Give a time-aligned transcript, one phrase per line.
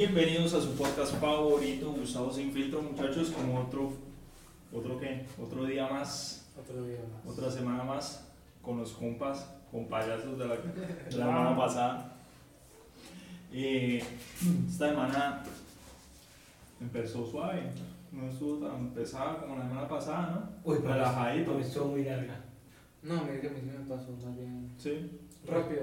[0.00, 3.92] Bienvenidos a su podcast favorito, Gustavo Sin Filtro, muchachos, como otro,
[4.72, 7.30] otro qué, otro día más, Otro día más.
[7.36, 8.26] otra semana más,
[8.62, 12.16] con los compas, con payasos de la, de la semana pasada.
[13.52, 14.02] Eh,
[14.70, 15.42] esta semana
[16.80, 17.64] empezó suave,
[18.10, 20.94] no estuvo tan pesada como la semana pasada, Uy, ¿no?
[20.94, 21.52] Relajadito.
[21.52, 22.40] pero estuvo muy larga.
[23.02, 24.72] No, mira que a mí sí me pasó más bien.
[24.78, 25.20] Sí.
[25.46, 25.82] Rápido.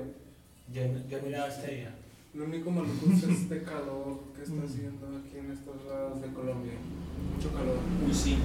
[0.73, 1.95] Yo, yo miraba este día.
[2.37, 6.73] Lo único maluco es este calor que está haciendo aquí en estos lados de Colombia.
[7.35, 7.77] Mucho calor.
[8.05, 8.37] Uy, sí.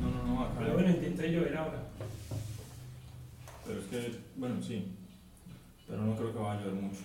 [0.00, 0.54] No, no, no, acá.
[0.60, 1.82] Pero bueno, intenta llover ahora.
[3.66, 4.86] Pero es que, bueno, sí.
[5.88, 7.00] Pero no creo que vaya a llover mucho.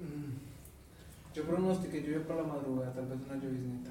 [0.00, 1.34] Mm.
[1.34, 3.90] Yo pronostiqué lluvia para la madrugada, tal vez una lloviznita.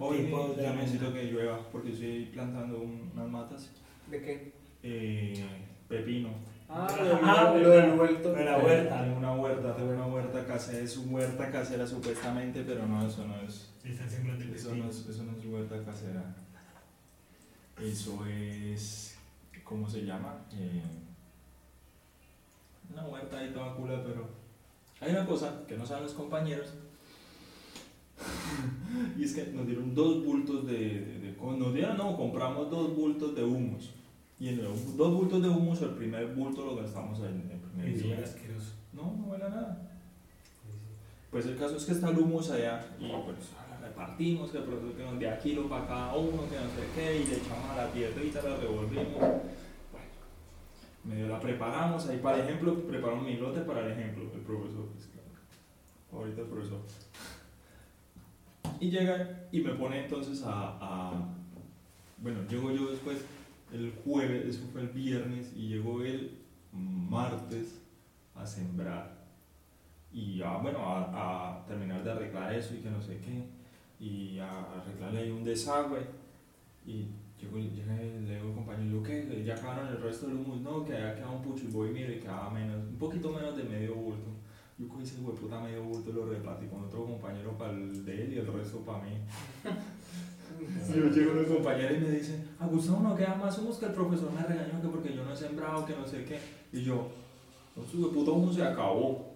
[0.00, 0.22] Hoy
[0.56, 3.70] de ya necesito que llueva porque estoy plantando un- unas matas.
[4.10, 4.52] ¿De qué?
[4.82, 5.46] Eh,
[5.88, 6.30] pepino.
[6.68, 6.86] Ah,
[7.22, 8.32] Ah, lo, del- vuelto.
[8.32, 9.02] De la huerta.
[9.04, 10.78] Tengo una huerta, tengo una huerta casera.
[10.82, 13.70] Es una huerta casera supuestamente, pero no, eso no es.
[14.54, 16.34] Eso no es, eso no es huerta casera.
[17.80, 19.16] Eso es.
[19.64, 20.34] ¿Cómo se llama?
[20.52, 20.82] Eh,
[22.92, 24.28] una huerta ahí toda cula, pero.
[25.00, 26.72] Hay una cosa que no saben los compañeros.
[29.18, 30.72] y es que nos dieron dos bultos de.
[30.78, 33.90] de- de- nos dieron, no, compramos dos bultos de humus.
[34.38, 38.02] Y en los dos bultos de humus, el primer bulto lo gastamos en el primer
[38.02, 38.20] día.
[38.22, 38.72] asqueroso.
[38.92, 39.90] No, no huele a nada.
[41.30, 43.36] Pues el caso es que está el humus allá y pues
[43.82, 47.22] repartimos, que, pro- que nos dé a kilo para cada uno, que no sé qué,
[47.22, 49.14] y le echamos a la tierrita, la revolvimos.
[49.18, 49.44] Bueno,
[51.04, 55.08] medio la preparamos, ahí para ejemplo, preparo mi lote para el ejemplo, el profesor, pues,
[56.12, 56.80] ahorita el profesor.
[58.80, 61.28] Y llega y me pone entonces a, a-
[62.18, 63.18] bueno, llego yo después
[63.72, 66.38] el jueves, eso fue el viernes, y llegó el
[66.72, 67.80] martes
[68.34, 69.16] a sembrar
[70.12, 73.44] y a, bueno, a, terminar de arreglar eso y que no sé qué,
[74.04, 76.00] y a arreglarle ahí un desagüe.
[76.86, 77.06] Y
[77.42, 79.42] y le digo al compañero, ¿qué?
[79.44, 80.60] ¿Ya acabaron el resto del humus?
[80.60, 83.30] No, que había quedado un pucho y voy y miro y quedaba menos, un poquito
[83.30, 84.30] menos de medio bulto.
[84.78, 88.32] Yo cogí ese hueputa medio bulto lo repartí con otro compañero para el de él
[88.34, 89.12] y el resto para mí.
[90.60, 93.78] Y yo llego a un compañero y me dice, a Gustavo no queda más humus
[93.78, 96.38] que el profesor me regañó que porque yo no he sembrado, que no sé qué.
[96.72, 97.08] Y yo,
[97.74, 99.34] no, su puto humus se acabó.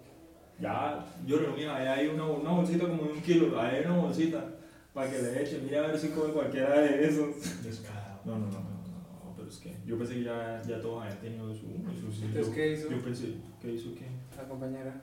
[0.59, 3.97] Ya, yo reuní, ahí hay una, una bolsita como de un kilo, ahí hay una
[3.97, 4.45] bolsita
[4.93, 7.63] para que le eche, mira a ver si come cualquiera de esos.
[7.63, 8.19] Descarado.
[8.25, 11.03] No, no, no, no, no, no, pero es que yo pensé que ya, ya todos
[11.03, 11.61] habían tenido su,
[11.99, 12.27] su sitio.
[12.27, 12.89] Entonces, ¿qué hizo?
[12.89, 14.07] Yo pensé, ¿qué hizo qué?
[14.37, 15.01] La compañera.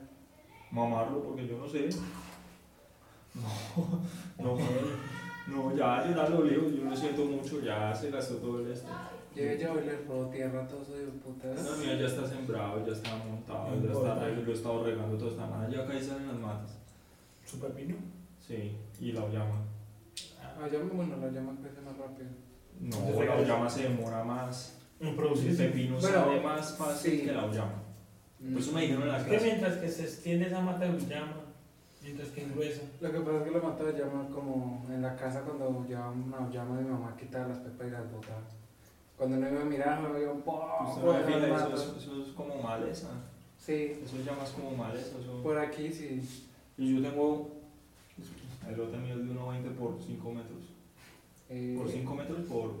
[0.71, 1.89] Mamarlo porque yo no sé.
[4.39, 4.57] No, no,
[5.49, 8.87] no, ya, ya lo leo, yo lo siento mucho, ya se gastó todo el este.
[9.35, 11.63] Llegué yo y le robó tierra a todos esos putas.
[11.63, 14.83] No, mira, ya está sembrado, ya está montado, No ya está regado, lo he estado
[14.83, 16.77] regando toda esta semana, ya acá salen las matas.
[17.45, 17.95] ¿Su pepino?
[18.45, 19.61] Sí, y la llama.
[20.41, 22.29] Ah, llama, bueno, la llama crece más rápido.
[22.81, 24.75] No, la llama se demora más.
[24.99, 25.65] En El producirse.
[25.67, 27.25] pepino Bueno, sale más fácil sí.
[27.25, 27.83] que la llama.
[28.51, 29.45] Por eso me dijeron en la Es que clase.
[29.45, 31.38] mientras que se extiende esa mata de llama,
[32.03, 32.81] mientras que engruesa.
[33.01, 36.11] Lo que pasa es que la mata de llama como en la casa cuando llevaba
[36.11, 38.41] una llama de mi mamá quitaba las pepas y las botaba.
[39.17, 41.81] Cuando no iba a mirar, me veía un poco Usted no eso, matas.
[41.81, 43.07] eso, eso es como maleza.
[43.57, 45.17] Sí, Eso llamas como maleza.
[45.19, 45.43] Eso.
[45.43, 46.21] por aquí sí.
[46.77, 47.49] Y yo tengo.
[48.69, 50.63] El lote mío es de 1,20 por 5 metros.
[51.49, 52.71] Eh, Por 5 metros por.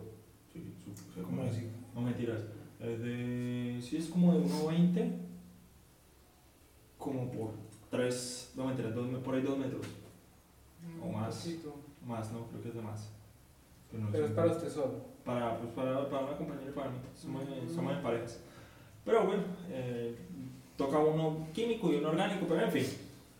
[0.53, 0.73] Sí,
[1.15, 1.55] su- ¿Cómo cómo es.
[1.57, 1.67] así?
[1.95, 2.39] No mentiras.
[2.79, 3.79] Es de.
[3.81, 5.11] Sí, es como de 1,20.
[6.97, 7.51] Como por
[7.89, 8.53] 3.
[8.55, 9.85] No mentiras, dos por ahí 2 metros.
[11.01, 11.35] o un más.
[11.35, 11.75] poquito.
[12.07, 13.09] Más, no, creo que es de más.
[13.91, 14.93] Pero, no Pero es para usted solo.
[15.25, 16.97] para, pues, para, para una compañera y para mí.
[17.15, 17.75] Somos, Mm.
[17.75, 18.39] somos en parejas.
[19.05, 20.15] Pero bueno, eh,
[20.77, 22.85] toca uno químico y uno orgánico, pero en fin.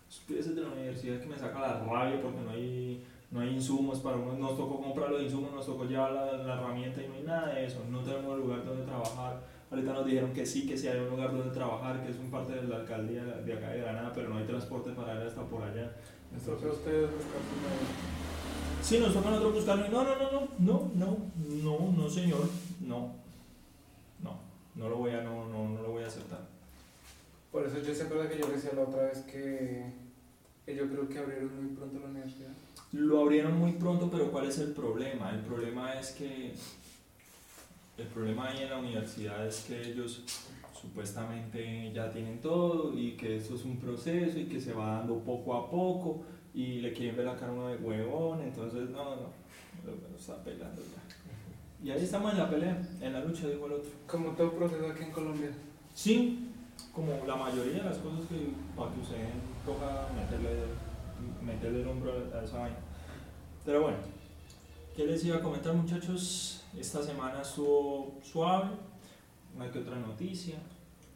[0.09, 3.99] Estupideces de la universidad que me saca la rabia porque no hay, no hay insumos
[3.99, 4.33] para uno.
[4.33, 7.53] Nos tocó comprar los insumos, nos tocó llevar la, la herramienta y no hay nada
[7.53, 7.83] de eso.
[7.89, 9.39] No tenemos lugar donde trabajar.
[9.71, 12.31] Ahorita nos dijeron que sí, que sí hay un lugar donde trabajar, que es un
[12.31, 15.43] parte de la alcaldía de acá de Granada, pero no hay transporte para ir hasta
[15.43, 15.95] por allá.
[16.33, 17.09] A ustedes medio.
[18.81, 19.85] Sí, nos toca nosotros buscarlo.
[19.85, 21.17] y No, no, no, no, no, no,
[21.63, 22.49] no, no, señor,
[22.81, 23.15] no,
[24.23, 24.39] no,
[24.75, 26.47] no lo voy a, no, no, no lo voy a aceptar.
[27.51, 29.91] Por eso yo se acuerda que yo decía la otra vez que,
[30.65, 32.51] que yo creo que abrieron muy pronto la universidad.
[32.91, 35.31] Lo abrieron muy pronto, pero ¿cuál es el problema?
[35.31, 36.53] El problema es que,
[38.01, 40.23] el problema ahí en la universidad es que ellos
[40.79, 45.19] supuestamente ya tienen todo y que eso es un proceso y que se va dando
[45.19, 46.23] poco a poco
[46.53, 49.29] y le quieren ver la cara uno de huevón, entonces no, no,
[49.85, 51.85] lo está peleando ya.
[51.85, 53.89] Y ahí estamos en la pelea, en la lucha, dijo el otro.
[54.07, 55.51] Como todo proceso aquí en Colombia.
[55.93, 56.49] Sí,
[56.93, 59.17] como la mayoría de las cosas que para que usted
[59.65, 60.49] toca meterle
[61.41, 62.77] meterle el hombro a esa vaina.
[63.65, 63.97] Pero bueno,
[64.95, 66.58] ¿qué les iba a comentar muchachos?
[66.77, 68.69] Esta semana estuvo suave,
[69.55, 70.55] una que otra noticia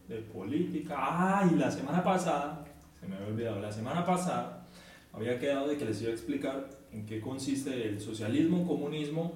[0.07, 0.95] de política.
[0.97, 2.65] Ah, y la semana pasada,
[2.99, 4.65] se me había olvidado, la semana pasada
[5.13, 9.33] había quedado de que les iba a explicar en qué consiste el socialismo, comunismo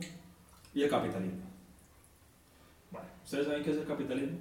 [0.74, 1.44] y el capitalismo.
[2.92, 4.38] Bueno, ¿ustedes saben qué es el capitalismo?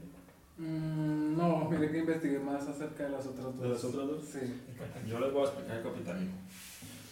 [0.58, 3.60] Mm, no, mire que investigué más acerca de las otras dos.
[3.60, 4.24] ¿De las otras dos?
[4.24, 4.38] Sí.
[5.08, 6.34] Yo les voy a explicar el capitalismo.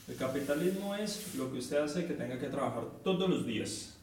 [0.08, 3.93] El capitalismo es lo que usted hace que tenga que trabajar todos los días.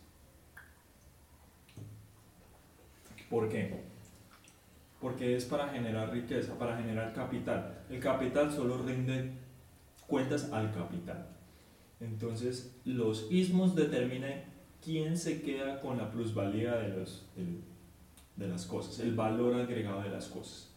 [3.31, 3.73] ¿Por qué?
[4.99, 7.79] Porque es para generar riqueza, para generar capital.
[7.89, 9.31] El capital solo rinde
[10.05, 11.25] cuentas al capital.
[11.99, 14.43] Entonces, los ismos determinan
[14.83, 17.61] quién se queda con la plusvalía de, los, del-
[18.35, 20.69] de las cosas, el valor agregado de las cosas.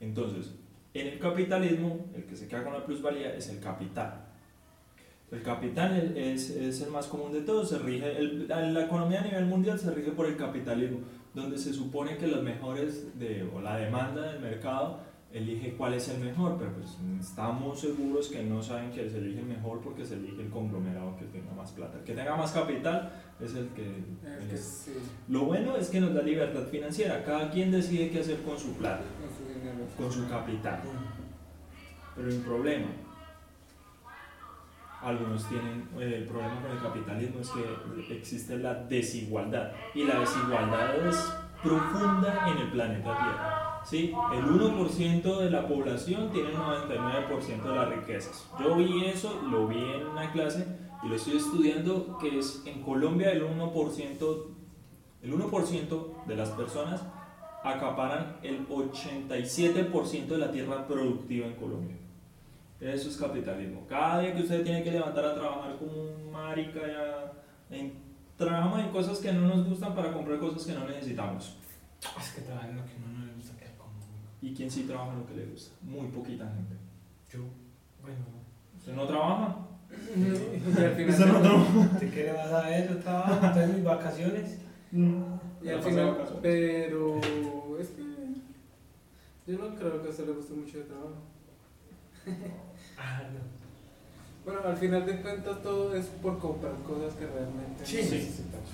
[0.00, 0.52] Entonces,
[0.94, 4.24] en el capitalismo, el que se queda con la plusvalía es el capital.
[5.30, 9.24] El capital es, es el más común de todos, se rige, el- la economía a
[9.24, 11.00] nivel mundial se rige por el capitalismo,
[11.34, 15.00] donde se supone que los mejores de, o la demanda del mercado
[15.32, 19.40] elige cuál es el mejor, pero pues estamos seguros que no saben que se elige
[19.40, 21.98] el mejor porque se elige el conglomerado que tenga más plata.
[21.98, 23.86] El que tenga más capital es el que...
[24.40, 24.92] Es que sí,
[25.28, 28.72] Lo bueno es que nos da libertad financiera, cada quien decide qué hacer con su
[28.74, 29.84] plata, con su dinero.
[29.96, 30.80] con su capital.
[32.16, 32.86] Pero el problema,
[35.08, 37.50] algunos tienen, eh, el problema con el capitalismo es
[38.06, 41.32] que existe la desigualdad y la desigualdad es
[41.62, 43.80] profunda en el planeta Tierra.
[43.84, 44.12] ¿sí?
[44.32, 48.48] El 1% de la población tiene el 99% de las riquezas.
[48.60, 50.66] Yo vi eso, lo vi en una clase
[51.02, 54.46] y lo estoy estudiando, que es en Colombia el 1%,
[55.22, 57.04] el 1% de las personas
[57.64, 61.96] acaparan el 87% de la tierra productiva en Colombia.
[62.80, 63.84] Eso es capitalismo.
[63.88, 67.32] Cada día que usted tiene que levantar a trabajar como un marica, ya,
[67.76, 67.92] en,
[68.36, 71.56] trabajamos en cosas que no nos gustan para comprar cosas que no necesitamos.
[72.20, 73.90] Es que trabajar en lo que a uno no le gusta que como.
[74.40, 75.74] ¿Y quién sí trabaja en lo que le gusta?
[75.82, 76.76] Muy poquita gente.
[77.32, 77.40] Yo,
[78.00, 78.16] bueno,
[78.78, 79.56] ¿Usted no trabaja?
[80.16, 81.98] Y al ¿Usted no final, trabaja?
[81.98, 82.88] ¿de qué le vas a ver?
[82.88, 84.58] Yo trabajo, entonces mis vacaciones.
[84.92, 87.20] y al final, pero
[87.80, 88.02] es que
[89.52, 91.16] yo no creo que a usted le guste mucho el trabajo.
[92.98, 93.40] Ah, no.
[94.52, 97.96] Bueno, al final de cuentas todo es por comprar cosas que realmente Sí.
[97.98, 98.68] necesitamos.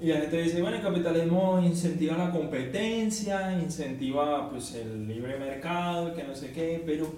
[0.00, 6.14] Y la gente dice, bueno, el capitalismo incentiva la competencia, incentiva pues el libre mercado,
[6.14, 7.12] que no sé qué, pero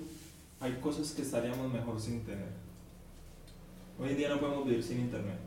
[0.60, 2.48] hay cosas que estaríamos mejor sin tener.
[3.98, 5.38] Hoy en día no podemos vivir sin internet.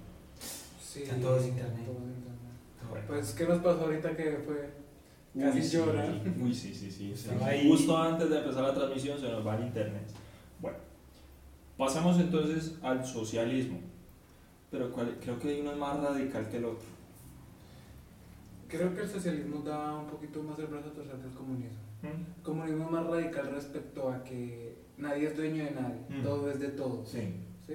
[0.82, 1.86] Sí, Está todo es internet.
[1.86, 2.90] todo es internet.
[2.90, 3.06] Bueno.
[3.08, 4.70] Pues, ¿qué nos pasó ahorita que fue?
[5.38, 6.06] Casi Uy, sí, llora.
[6.42, 7.12] Uy, sí, sí, sí.
[7.14, 7.60] o sea.
[7.68, 10.04] Justo antes de empezar la transmisión se nos va el internet.
[11.78, 13.80] Pasamos entonces al socialismo.
[14.72, 16.88] Pero creo que hay uno más radical que el otro.
[18.68, 21.78] Creo que el socialismo da un poquito más el brazo a torcer del comunismo.
[22.02, 22.08] ¿Mm?
[22.38, 26.24] El comunismo es más radical respecto a que nadie es dueño de nadie, Mm.
[26.24, 27.08] todo es de todos.
[27.10, 27.36] Sí.
[27.68, 27.74] ¿sí?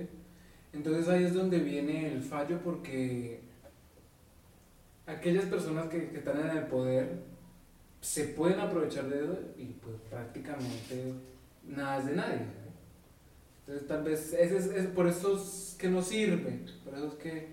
[0.72, 3.40] Entonces ahí es donde viene el fallo porque
[5.06, 7.22] aquellas personas que, que están en el poder
[8.00, 11.14] se pueden aprovechar de eso y pues prácticamente
[11.66, 12.40] nada es de nadie.
[13.70, 17.14] Entonces tal vez ese es, es por eso es que no sirve, por eso es
[17.14, 17.48] que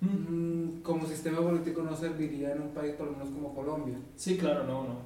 [0.00, 0.06] ¿Mm?
[0.06, 3.98] mm, como sistema político no serviría en un país por lo menos como Colombia.
[4.16, 4.96] Sí, claro, no, no.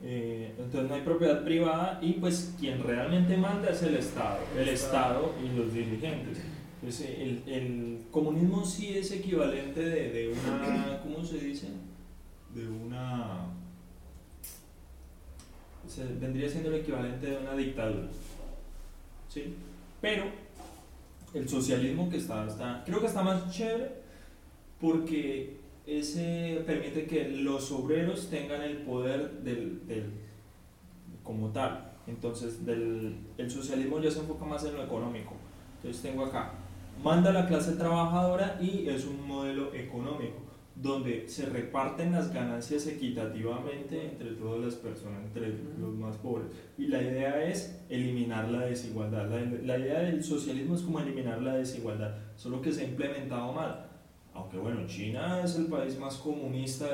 [0.00, 4.68] Eh, entonces no hay propiedad privada y pues quien realmente manda es el Estado, el
[4.68, 6.38] Estado y los dirigentes.
[6.76, 11.66] Entonces, el, el comunismo sí es equivalente de, de una, ¿cómo se dice?
[12.54, 13.46] De una...
[15.88, 18.06] se- vendría siendo el equivalente de una dictadura.
[19.28, 19.54] ¿Sí?
[20.02, 20.24] Pero
[21.32, 24.02] el socialismo que está, creo que está más chévere
[24.78, 25.56] porque
[25.86, 29.80] ese permite que los obreros tengan el poder del,
[31.22, 31.92] como tal.
[32.06, 35.34] Entonces, el socialismo ya se enfoca más en lo económico.
[35.76, 36.52] Entonces, tengo acá,
[37.02, 40.41] manda la clase trabajadora y es un modelo económico
[40.74, 46.48] donde se reparten las ganancias equitativamente entre todas las personas, entre los más pobres.
[46.78, 49.28] Y la idea es eliminar la desigualdad.
[49.28, 53.52] La, la idea del socialismo es como eliminar la desigualdad, solo que se ha implementado
[53.52, 53.86] mal.
[54.34, 56.86] Aunque bueno, China es el país más comunista.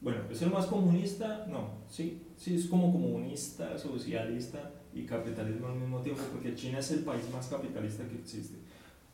[0.00, 1.46] Bueno, ¿es el más comunista?
[1.48, 6.90] No, sí, sí, es como comunista, socialista y capitalismo al mismo tiempo, porque China es
[6.90, 8.58] el país más capitalista que existe.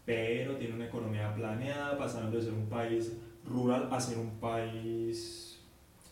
[0.04, 3.12] Pero tiene una economía planeada, pasando de ser un país
[3.48, 5.58] rural a ser un país,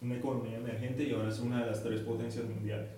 [0.00, 2.88] una economía emergente y ahora es una de las tres potencias mundiales.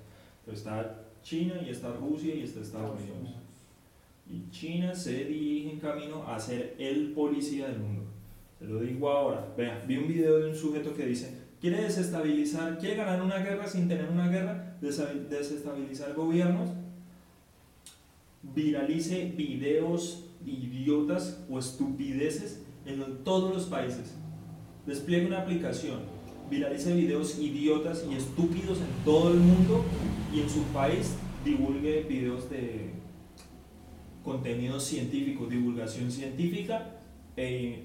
[0.41, 3.37] Entonces está China y está Rusia y está Estados Unidos.
[4.29, 8.05] Y China se dirige en camino a ser el policía del mundo.
[8.59, 9.53] Se lo digo ahora.
[9.57, 13.67] Vea, vi un video de un sujeto que dice, quiere desestabilizar, quiere ganar una guerra
[13.67, 16.71] sin tener una guerra, desestabilizar gobiernos,
[18.43, 24.15] viralice videos idiotas o estupideces en todos los países.
[24.87, 26.01] Despliegue una aplicación,
[26.49, 29.85] viralice videos idiotas y estúpidos en todo el mundo
[30.35, 32.91] y en su país divulgue videos de
[34.25, 37.01] contenido científico, divulgación científica
[37.37, 37.85] e-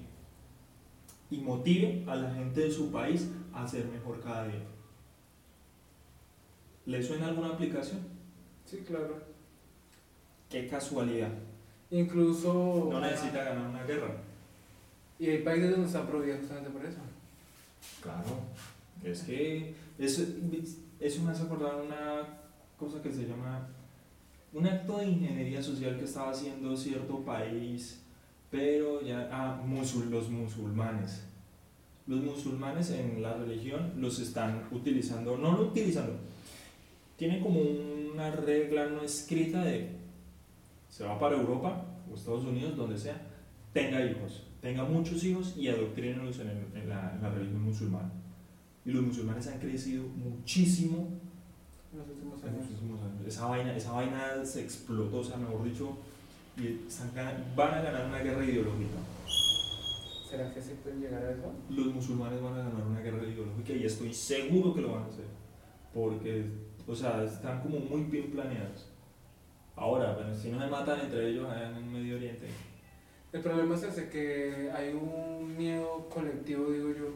[1.30, 4.62] y motive a la gente de su país a ser mejor cada día.
[6.84, 8.00] ¿Le suena alguna aplicación?
[8.64, 9.16] Sí, claro.
[10.48, 11.32] Qué casualidad.
[11.90, 12.88] Incluso...
[12.90, 14.22] No necesita ganar una guerra.
[15.18, 16.98] Y hay países donde está prohibido justamente por eso.
[18.02, 18.24] Claro.
[19.04, 20.22] Es que eso,
[21.00, 22.38] eso me hace acordar una
[22.78, 23.68] cosa que se llama
[24.52, 28.00] un acto de ingeniería social que estaba haciendo cierto país,
[28.50, 31.22] pero ya ah, musul- los musulmanes.
[32.06, 36.14] Los musulmanes en la religión los están utilizando, no lo utilizando,
[37.16, 39.90] tienen como una regla no escrita de
[40.88, 43.20] se va para Europa o Estados Unidos, donde sea,
[43.72, 48.10] tenga hijos, tenga muchos hijos y adoctrínelos en, el- en la, en la religión musulmana.
[48.84, 51.08] Y los musulmanes han crecido muchísimo
[51.92, 52.70] En los últimos en los años.
[52.72, 53.26] últimos años.
[53.26, 55.96] Esa vaina, esa vaina se explotó, o sea, mejor dicho,
[56.56, 57.10] y están
[57.54, 58.98] van a ganar una guerra ideológica.
[60.28, 61.52] ¿Será que sí pueden llegar a eso?
[61.70, 65.06] Los musulmanes van a ganar una guerra ideológica y estoy seguro que lo van a
[65.06, 65.26] hacer.
[65.94, 66.44] Porque,
[66.86, 68.88] o sea, están como muy bien planeados.
[69.76, 72.46] Ahora, bueno, si no se matan entre ellos allá en el Medio Oriente.
[73.36, 77.10] El problema es ese, que hay un miedo colectivo, digo yo,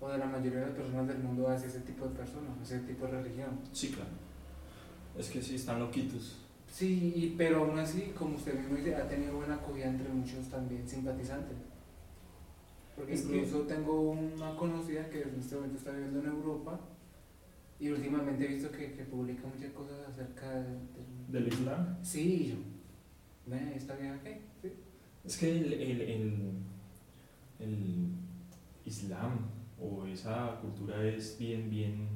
[0.00, 2.78] o de la mayoría de las personas del mundo hacia ese tipo de personas, ese
[2.80, 3.58] tipo de religión.
[3.72, 4.10] Sí, claro.
[5.18, 6.38] Es que sí, están loquitos.
[6.70, 10.48] Sí, y- pero aún así, como usted mismo dice, ha tenido buena acogida entre muchos
[10.48, 11.56] también simpatizantes.
[12.96, 16.78] Porque Es que- incluso tengo una conocida que en este momento está viviendo en Europa
[17.80, 21.96] y últimamente he visto que, que publica muchas cosas acerca de, del- ¿Del Islam?
[22.02, 22.56] Sí, y yo,
[23.46, 24.40] ve, ¿esta vieja qué?
[24.62, 24.72] Sí.
[25.24, 26.34] Es que el, el, el,
[27.60, 28.06] el
[28.84, 29.38] Islam
[29.80, 32.06] o esa cultura es bien, bien,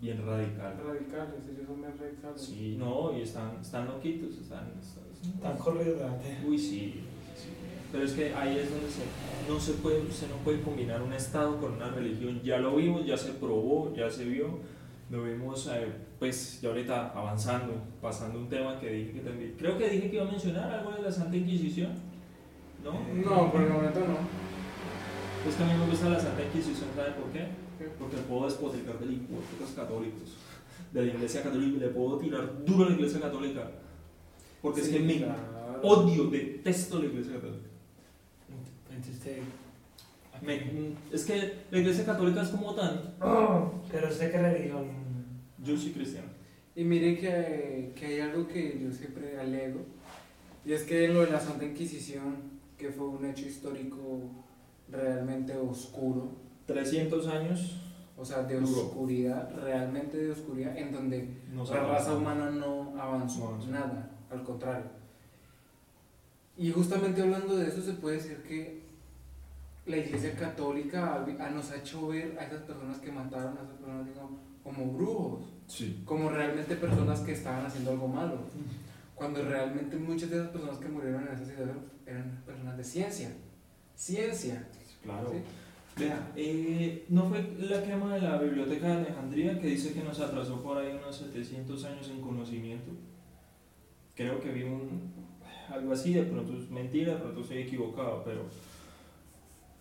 [0.00, 0.76] bien radical.
[0.84, 2.40] Radicales, ellos son más radicales.
[2.40, 4.72] Sí, no, y están, están loquitos, están...
[4.80, 5.02] están-
[5.40, 6.36] Tan corrido delante.
[6.44, 6.94] Uy, sí,
[7.36, 7.48] sí.
[7.92, 9.02] Pero es que ahí es donde se,
[9.48, 12.40] no se puede, se no puede combinar un Estado con una religión.
[12.42, 14.58] Ya lo vimos, ya se probó, ya se vio.
[15.12, 19.54] Lo vimos, eh, pues, ya ahorita avanzando, pasando un tema que dije que también...
[19.58, 21.92] Creo que dije que iba a mencionar algo de la Santa Inquisición,
[22.82, 22.92] ¿no?
[23.22, 24.16] No, por el momento no.
[25.46, 27.46] Es que a mí me gusta la Santa Inquisición, ¿sabe por qué?
[27.98, 30.36] Porque puedo despotricar de los católicos,
[30.94, 33.70] de la Iglesia Católica, y le puedo tirar duro a la Iglesia Católica.
[34.62, 35.80] Porque es que me claro.
[35.82, 37.68] odio, detesto la Iglesia Católica.
[38.90, 39.40] Entonces.
[40.40, 43.14] Me- es que la Iglesia Católica es como tan...
[43.90, 45.01] Pero usted qué religión.
[45.62, 46.28] Yo soy cristiano.
[46.74, 49.80] Y mire que, que hay algo que yo siempre alego,
[50.64, 52.36] y es que lo de la Santa Inquisición,
[52.78, 54.22] que fue un hecho histórico
[54.88, 56.30] realmente oscuro,
[56.66, 57.78] 300 años
[58.16, 58.82] o sea, de Duro.
[58.82, 64.86] oscuridad, realmente de oscuridad, en donde la raza humana no avanzó, No nada, al contrario.
[66.56, 68.82] Y justamente hablando de eso, se puede decir que
[69.86, 74.06] la Iglesia Católica nos ha hecho ver a esas personas que mataron, a esas personas
[74.06, 76.02] digamos, como brujos, Sí.
[76.04, 78.38] como realmente personas que estaban haciendo algo malo.
[79.14, 83.32] Cuando realmente muchas de esas personas que murieron en esa situación eran personas de ciencia.
[83.94, 84.68] Ciencia.
[85.02, 85.30] Claro.
[85.30, 85.38] ¿sí?
[85.96, 90.18] Vea, eh, ¿no fue la quema de la Biblioteca de Alejandría que dice que nos
[90.20, 92.90] atrasó por ahí unos 700 años en conocimiento?
[94.14, 95.12] Creo que vi un,
[95.70, 98.46] algo así, de pronto es mentira, de pronto estoy equivocado, pero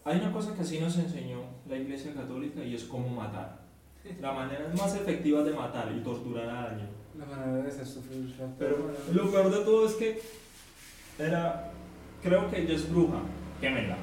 [0.04, 3.61] hay una cosa que sí nos enseñó la Iglesia Católica y es cómo matar.
[4.20, 6.88] La manera más efectiva de matar y torturar a alguien.
[7.18, 8.34] La manera de hacer sufrir.
[8.40, 10.22] la- Pero lo peor de todo es que
[11.20, 11.72] era,
[12.24, 13.20] creo que ella es bruja,
[13.60, 13.98] quémela.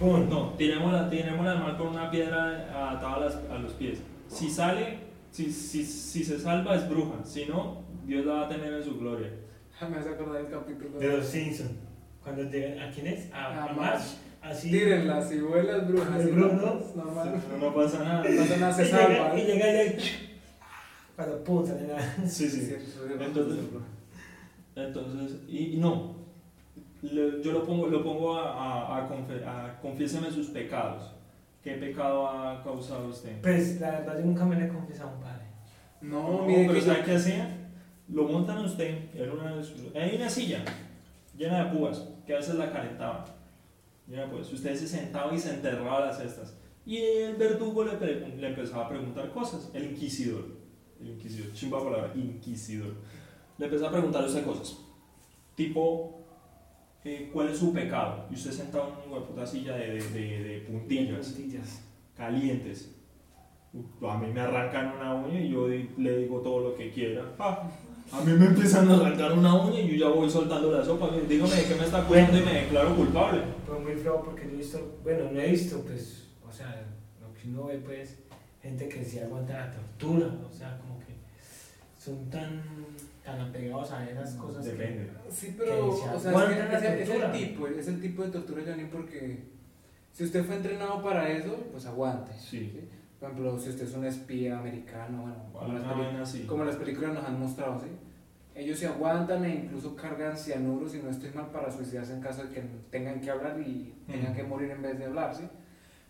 [0.00, 0.28] ¡Pum!
[0.28, 4.00] No, tirémosla, tirémosla mal con una piedra atada a, las- a los pies.
[4.28, 4.98] Si sale,
[5.30, 8.82] si, si, si se salva es bruja, si no, Dios la va a tener en
[8.84, 9.30] su gloria.
[9.90, 10.98] Me hace acordar del capítulo.
[10.98, 11.70] De los Simpsons.
[12.22, 12.78] Cuando llegan.
[12.80, 13.32] ¿A quién es?
[13.32, 13.76] A, A a Marge.
[13.80, 14.16] Marge.
[14.44, 14.70] Así.
[14.70, 16.20] Tírenla, si vuelas brujas.
[16.20, 17.04] El si brujo, no, ¿no?
[17.04, 17.42] normal.
[17.58, 18.24] No, no pasa nada.
[18.28, 19.38] No pasa nada, se salva.
[19.38, 19.96] y llega y
[21.16, 21.42] Cuando
[21.88, 22.14] la.
[22.28, 22.74] Sí, sí.
[23.20, 23.64] Entonces-
[24.76, 26.16] Entonces, y, y no,
[27.02, 31.10] Le- yo lo pongo, lo pongo a, a, a, confe- a confiéseme sus pecados.
[31.62, 33.40] ¿Qué pecado ha causado usted?
[33.40, 35.44] Pues la verdad, yo nunca me le he confesado a un padre.
[36.02, 37.56] No, No, mire pero que ¿sabe yo- qué hacía?
[38.08, 39.54] Lo montan a usted en una,
[39.94, 40.62] hay una silla
[41.38, 43.24] llena de púas, que a veces la calentaban.
[44.06, 44.52] De púas.
[44.52, 46.56] Usted se sentaba y se enterraba las cestas.
[46.86, 47.96] Y el verdugo le,
[48.36, 50.44] le empezaba a preguntar cosas, el inquisidor.
[51.00, 52.94] El inquisidor, chimba palabra, inquisidor.
[53.58, 54.78] Le empezaba a preguntar usted cosas.
[55.54, 56.20] Tipo,
[57.04, 58.26] eh, ¿cuál es su pecado?
[58.30, 61.82] Y usted sentado en una puta silla de, de- de- de puntillas Puntillas.
[62.16, 62.90] calientes.
[64.06, 67.34] A mí me arrancan una uña y yo le digo todo lo que quiera.
[67.38, 67.68] Ah,
[68.12, 71.10] a mí me empiezan a arrancar una uña y yo ya voy soltando la sopa.
[71.28, 73.42] Dígame de qué me está acusando y me declaro culpable.
[73.66, 76.84] Fue muy feo porque yo he visto, bueno, no he visto, pues, o sea,
[77.20, 78.16] lo que uno ve, pues,
[78.62, 81.14] gente que sí aguanta la tortura, o sea, como que
[81.98, 82.62] son tan,
[83.24, 84.64] tan apegados a esas cosas.
[84.64, 85.10] que- Depende.
[85.30, 87.32] Sí, pero, que o sea, es, que es el- es el tortura.
[87.32, 89.38] tipo, es el tipo de tortura, Johnny, porque
[90.12, 92.32] si usted fue entrenado para eso, pues aguante.
[92.38, 92.78] Sí.
[93.24, 96.42] Por ejemplo, si usted es un espía americano, bueno, como las, peli- así.
[96.46, 97.86] como las películas nos han mostrado, ¿sí?
[98.54, 102.44] Ellos se aguantan e incluso cargan cianuro, si no estoy mal, para suicidarse en caso
[102.44, 104.36] de que tengan que hablar y tengan Mm.
[104.36, 105.44] que morir en vez de hablar, ¿sí?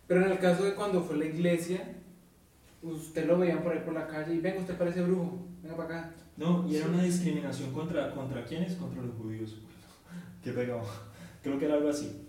[0.07, 1.81] Pero en el caso de cuando fue la iglesia,
[2.83, 5.99] usted lo veían por ahí por la calle y venga, usted parece brujo, venga para
[5.99, 6.11] acá.
[6.35, 8.75] No, y era una discriminación contra, contra quiénes?
[8.75, 9.57] Contra los judíos.
[10.43, 10.81] Qué pegado.
[11.41, 12.24] Creo que era algo así.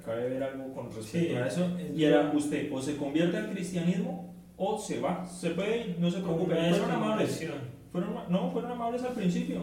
[0.00, 1.76] Acabé de ver algo con respecto Sí, a eso.
[1.78, 5.26] es Y era usted o se convierte al cristianismo o se va.
[5.26, 6.54] Se puede ir, no se preocupe.
[6.54, 7.46] Fueron amables.
[7.92, 9.62] Fueron, no, fueron amables al principio.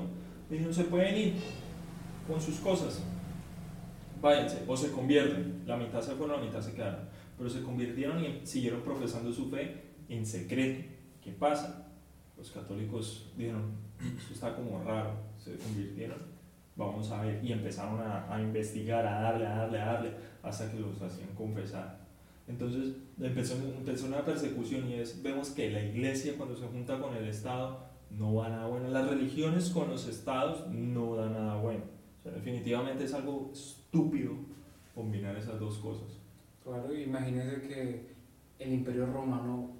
[0.49, 1.33] Dijeron, se pueden ir
[2.27, 3.03] con sus cosas.
[4.21, 5.63] Váyanse, o se convierten.
[5.65, 7.01] La mitad se fueron, la mitad se quedaron.
[7.37, 10.87] Pero se convirtieron y siguieron profesando su fe en secreto.
[11.21, 11.87] ¿Qué pasa?
[12.37, 15.11] Los católicos dijeron, esto está como raro.
[15.37, 16.17] Se convirtieron,
[16.75, 17.43] vamos a ver.
[17.43, 20.11] Y empezaron a, a investigar, a darle, a darle, a darle,
[20.43, 22.05] hasta que los hacían confesar.
[22.47, 27.15] Entonces empezó, empezó una persecución y es, vemos que la iglesia cuando se junta con
[27.15, 27.79] el Estado
[28.11, 28.89] no va nada bueno.
[28.89, 31.83] Las religiones con los estados no da nada bueno.
[32.19, 34.33] O sea, definitivamente es algo estúpido
[34.93, 36.19] combinar esas dos cosas.
[36.63, 38.15] Claro, imagínense que
[38.59, 39.71] el Imperio Romano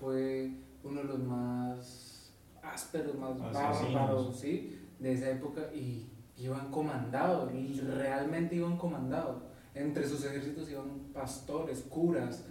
[0.00, 0.50] fue
[0.84, 4.78] uno de los más ásperos, más bárbaros, ¿sí?
[4.98, 6.06] De esa época y
[6.38, 9.42] iban comandados, y realmente iban comandados.
[9.74, 12.44] Entre sus ejércitos iban pastores, curas.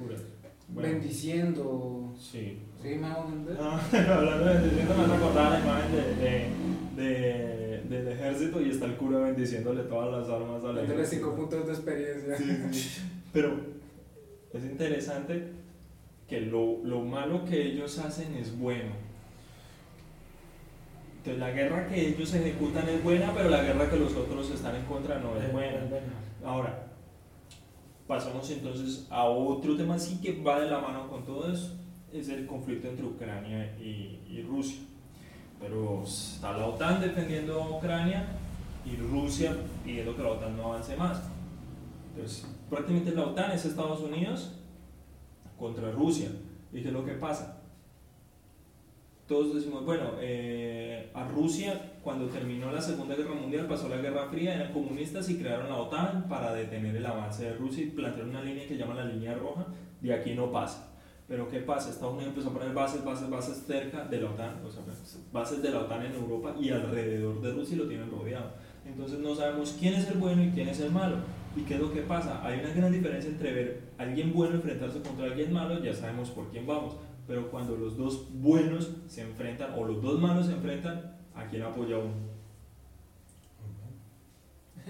[0.68, 2.14] Bueno, bendiciendo.
[2.18, 2.60] sí.
[2.82, 3.58] ¿Sí, me hago entender?
[3.60, 3.80] Ah,
[4.18, 8.96] hablando de bendiciendo, me recordaba la imagen de, de, de- del ejército y está el
[8.96, 11.26] cura bendiciéndole todas las armas al ejército.
[11.28, 12.38] cinco puntos de experiencia.
[12.38, 13.02] Sí, sí.
[13.34, 13.54] Pero
[14.54, 15.52] es interesante
[16.28, 18.94] que lo, lo malo que ellos hacen es bueno.
[21.22, 24.76] Entonces la guerra que ellos ejecutan es buena, pero la guerra que los otros están
[24.76, 25.78] en contra no es buena.
[26.44, 26.88] Ahora,
[28.08, 31.78] pasamos entonces a otro tema sí que va de la mano con todo eso,
[32.12, 34.80] es el conflicto entre Ucrania y, y Rusia.
[35.60, 38.26] Pero está la OTAN defendiendo a Ucrania
[38.84, 39.56] y Rusia
[39.86, 41.22] pidiendo que la OTAN no avance más.
[42.16, 44.54] Entonces, prácticamente la OTAN es Estados Unidos
[45.60, 46.30] contra Rusia.
[46.74, 47.61] ¿Y qué es lo que pasa?
[49.32, 54.28] Todos decimos, bueno, eh, a Rusia cuando terminó la Segunda Guerra Mundial pasó la Guerra
[54.30, 58.32] Fría, eran comunistas y crearon la OTAN para detener el avance de Rusia y plantearon
[58.32, 59.68] una línea que llaman la línea roja,
[60.02, 60.92] de aquí no pasa.
[61.30, 61.92] Pero ¿qué pasa?
[61.92, 64.84] Estados Unidos empezó a poner bases, bases, bases cerca de la OTAN, o sea,
[65.32, 68.52] bases de la OTAN en Europa y alrededor de Rusia y lo tienen rodeado.
[68.86, 71.16] Entonces no sabemos quién es el bueno y quién es el malo.
[71.56, 72.46] ¿Y qué es lo que pasa?
[72.46, 76.32] Hay una gran diferencia entre ver a alguien bueno enfrentarse contra alguien malo, ya sabemos
[76.32, 76.98] por quién vamos.
[77.28, 81.62] Pero cuando los dos buenos se enfrentan o los dos malos se enfrentan, ¿a quién
[81.64, 82.32] apoya uno?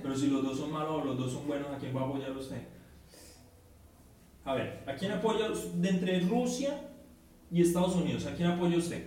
[0.02, 2.06] Pero si los dos son malos o los dos son buenos, ¿a quién va a
[2.06, 2.62] apoyar usted?
[4.46, 6.89] A ver, ¿a quién apoya de entre Rusia
[7.52, 8.26] y Estados Unidos?
[8.26, 9.06] ¿A quién apoya usted?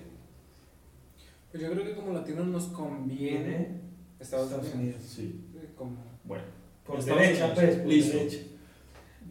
[1.50, 3.80] Pues yo creo que como latinos nos conviene
[4.20, 5.02] Estados, Unidos.
[5.02, 5.40] Sí.
[5.52, 6.44] Sí, como- Bueno,
[6.86, 7.64] Por Estados derecha, Unidos.
[7.64, 8.16] pues, por Listo.
[8.18, 8.38] derecha.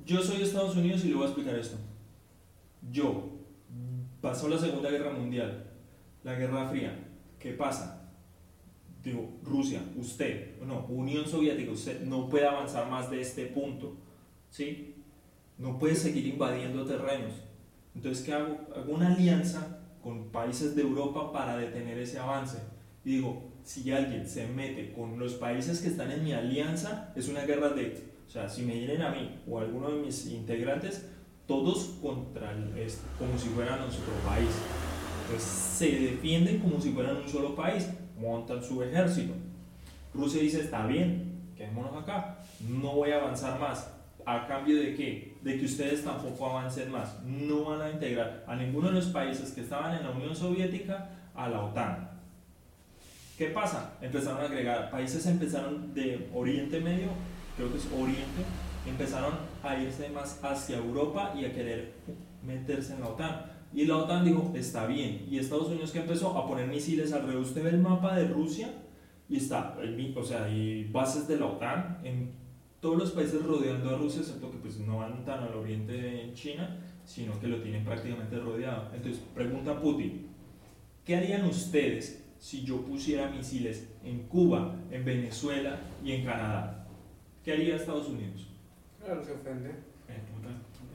[0.06, 1.78] yo soy de Estados Unidos y le voy a explicar esto.
[2.92, 3.30] Yo,
[4.24, 5.66] pasó la Segunda Guerra Mundial,
[6.24, 6.98] la Guerra Fría,
[7.38, 8.10] ¿qué pasa?
[9.04, 13.98] Digo, Rusia, usted, no, Unión Soviética, usted no puede avanzar más de este punto,
[14.50, 14.96] ¿sí?
[15.58, 17.34] No puede seguir invadiendo terrenos.
[17.94, 18.60] Entonces, ¿qué hago?
[18.74, 22.60] Hago una alianza con países de Europa para detener ese avance.
[23.04, 27.42] Digo, si alguien se mete con los países que están en mi alianza, es una
[27.42, 31.10] guerra de, o sea, si me hieren a mí o a alguno de mis integrantes,
[31.48, 34.50] todos contra el, es, como si fueran nuestro país.
[35.26, 39.34] Entonces se defienden como si fueran un solo país, montan su ejército.
[40.14, 43.90] Rusia dice, está bien, quedémonos acá, no voy a avanzar más.
[44.26, 45.36] ¿A cambio de qué?
[45.42, 47.22] De que ustedes tampoco avancen más.
[47.24, 51.10] No van a integrar a ninguno de los países que estaban en la Unión Soviética
[51.36, 52.10] a la OTAN.
[53.38, 53.98] ¿Qué ¿Qué pasa?
[54.02, 57.10] Empezaron a agregar, países empezaron de Oriente Medio,
[57.58, 58.44] creo que es Oriente,
[58.88, 61.94] empezaron a irse más hacia Europa y a querer
[62.46, 63.46] meterse en la OTAN.
[63.74, 65.26] Y la OTAN dijo, está bien.
[65.30, 67.42] Y Estados Unidos que empezó a poner misiles alrededor.
[67.42, 68.70] Usted ve el mapa de Rusia
[69.30, 69.76] y está,
[70.16, 72.32] o sea, hay bases de la OTAN en
[72.80, 76.34] todos los países rodeando a Rusia, excepto que pues no van tan al oriente de
[76.34, 78.92] China, sino que lo tienen prácticamente rodeado.
[78.94, 80.28] Entonces, pregunta Putin,
[81.06, 86.86] ¿qué harían ustedes si yo pusiera misiles en Cuba, en Venezuela y en Canadá?
[87.44, 88.53] ¿Qué haría Estados Unidos?
[89.04, 89.72] Claro, se ofende.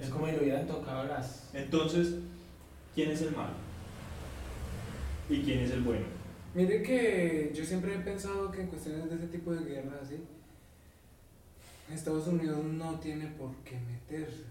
[0.01, 1.51] Es como si le hubieran tocado las...
[1.53, 2.15] Entonces,
[2.95, 3.55] ¿quién es el malo?
[5.29, 6.07] ¿Y quién es el bueno?
[6.55, 10.17] Mire que yo siempre he pensado que en cuestiones de ese tipo de guerras así,
[11.93, 14.45] Estados Unidos no tiene por qué meterse.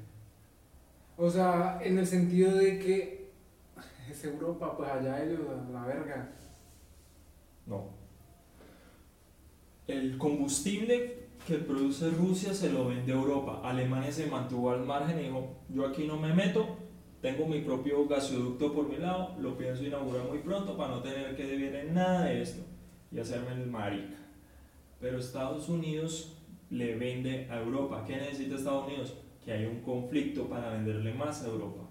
[1.18, 3.32] O sea, en el sentido de que
[4.10, 5.40] es Europa, pues allá ellos,
[5.72, 6.30] la verga.
[7.66, 7.90] No.
[9.88, 13.62] El combustible que produce Rusia se lo vende Europa.
[13.64, 16.78] Alemania se mantuvo al margen y dijo, yo aquí no me meto,
[17.22, 21.36] tengo mi propio gasoducto por mi lado, lo pienso inaugurar muy pronto para no tener
[21.36, 22.64] que deber en nada de esto
[23.12, 24.18] y hacerme el marica.
[25.00, 26.38] Pero Estados Unidos
[26.70, 28.04] le vende a Europa.
[28.06, 29.14] ¿Qué necesita Estados Unidos?
[29.44, 31.84] Que haya un conflicto para venderle más a Europa.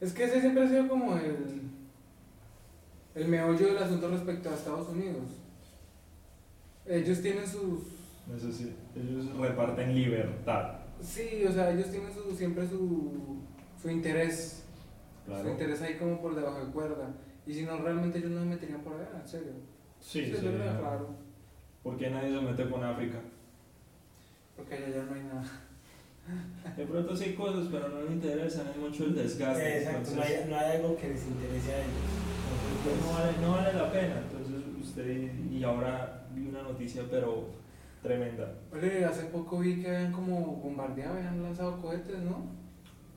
[0.00, 1.62] Es que ese siempre ha sido como el,
[3.14, 5.38] el meollo del asunto respecto a Estados Unidos.
[6.86, 8.01] Ellos tienen sus...
[8.94, 10.78] ellos reparten libertad.
[11.00, 13.42] Sí, o sea, ellos tienen su, siempre su,
[13.80, 14.64] su interés.
[15.26, 17.14] Su interés ahí como por debajo de cuerda.
[17.46, 19.52] Y si no, realmente ellos no me meterían por allá, en serio.
[20.00, 21.08] Sí, sí, es claro.
[21.82, 23.18] ¿Por qué nadie se mete con África?
[24.56, 25.44] Porque allá ya no hay nada.
[26.76, 29.78] De pronto sí hay cosas, pero no les interesa, no hay mucho el desgaste.
[29.78, 32.22] Exacto, no, hay, no, hay, algo que les interese a ellos.
[32.84, 34.22] Pues no, vale, no vale la pena.
[34.22, 37.46] Entonces usted, y ahora vi una noticia, pero
[38.02, 38.52] tremenda.
[38.72, 42.46] Oye, hace poco vi que habían como bombardeado, habían lanzado cohetes, ¿no?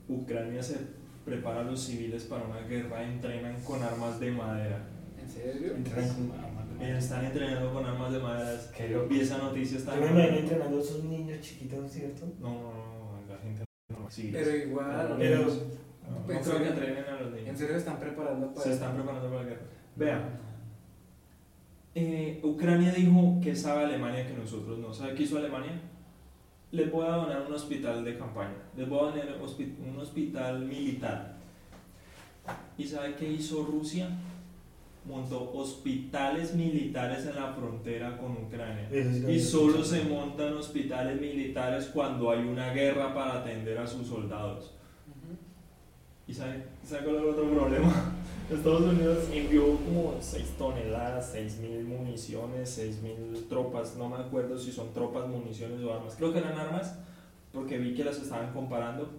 [0.08, 0.76] Ucrania se
[1.24, 4.86] prepara a los civiles para una guerra, entrenan con armas de madera.
[5.20, 5.74] ¿En serio?
[5.74, 6.98] Entrenan con armas de madera.
[6.98, 8.60] Están entrenando con armas de madera.
[8.76, 9.08] Qué loco.
[9.08, 9.78] Vi esa noticia.
[9.78, 12.26] Está Yo me imagino entrenando a esos niños chiquitos, ¿cierto?
[12.40, 14.08] No, no, no, la gente no.
[14.10, 15.16] Sí, Pero igual.
[15.18, 17.58] Pero- no, no ¿En creo que entrenen a los ¿En niños.
[17.58, 19.62] serio están preparando para Se están preparando para la guerra.
[19.96, 20.22] Vean,
[21.98, 24.92] eh, Ucrania dijo que sabe Alemania que nosotros no.
[24.92, 25.80] ¿Sabe qué hizo Alemania?
[26.70, 28.54] Les voy a donar un hospital de campaña.
[28.76, 31.36] Les voy a donar un hospital militar.
[32.76, 34.10] ¿Y sabe qué hizo Rusia?
[35.06, 38.88] Montó hospitales militares en la frontera con Ucrania.
[38.90, 44.06] Sí Y solo se montan hospitales militares cuando hay una guerra para atender a sus
[44.06, 44.75] soldados.
[46.28, 48.12] ¿Y sabe, sabe cuál es el otro problema?
[48.50, 54.92] Estados Unidos envió como 6 toneladas, 6.000 municiones, 6.000 tropas, no me acuerdo si son
[54.92, 56.14] tropas, municiones o armas.
[56.16, 56.96] Creo que eran armas
[57.52, 59.10] porque vi que las estaban comparando.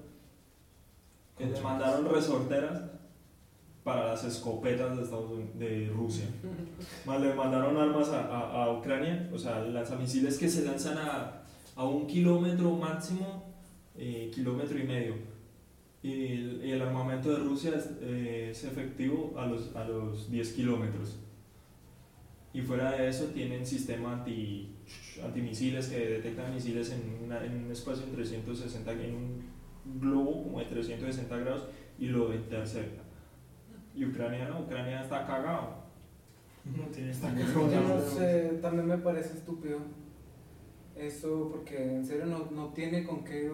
[1.37, 2.81] Que le mandaron resorteras
[3.83, 6.25] para las escopetas de, Estados Unidos, de Rusia.
[7.05, 11.43] Más le mandaron armas a, a- a Ucrania, o sea, lanzamisiles que se lanzan a,
[11.75, 13.43] a un kilómetro máximo,
[13.97, 15.36] eh, kilómetro y medio.
[16.03, 20.29] Y el, y el armamento de Rusia es, eh, es efectivo a los, a los
[20.31, 21.19] 10 kilómetros.
[22.53, 24.75] Y fuera de eso tienen sistema anti,
[25.23, 30.59] antimisiles que detectan misiles en, una- en un espacio en 360, en un globo como
[30.59, 31.67] de 360 grados
[31.99, 33.03] y lo intercepta.
[33.95, 35.87] Y Ucrania no, Ucrania está cagado.
[36.65, 39.79] No tiene esta Yo no sé, también me parece estúpido
[40.95, 43.49] eso, porque en serio no, no tiene con qué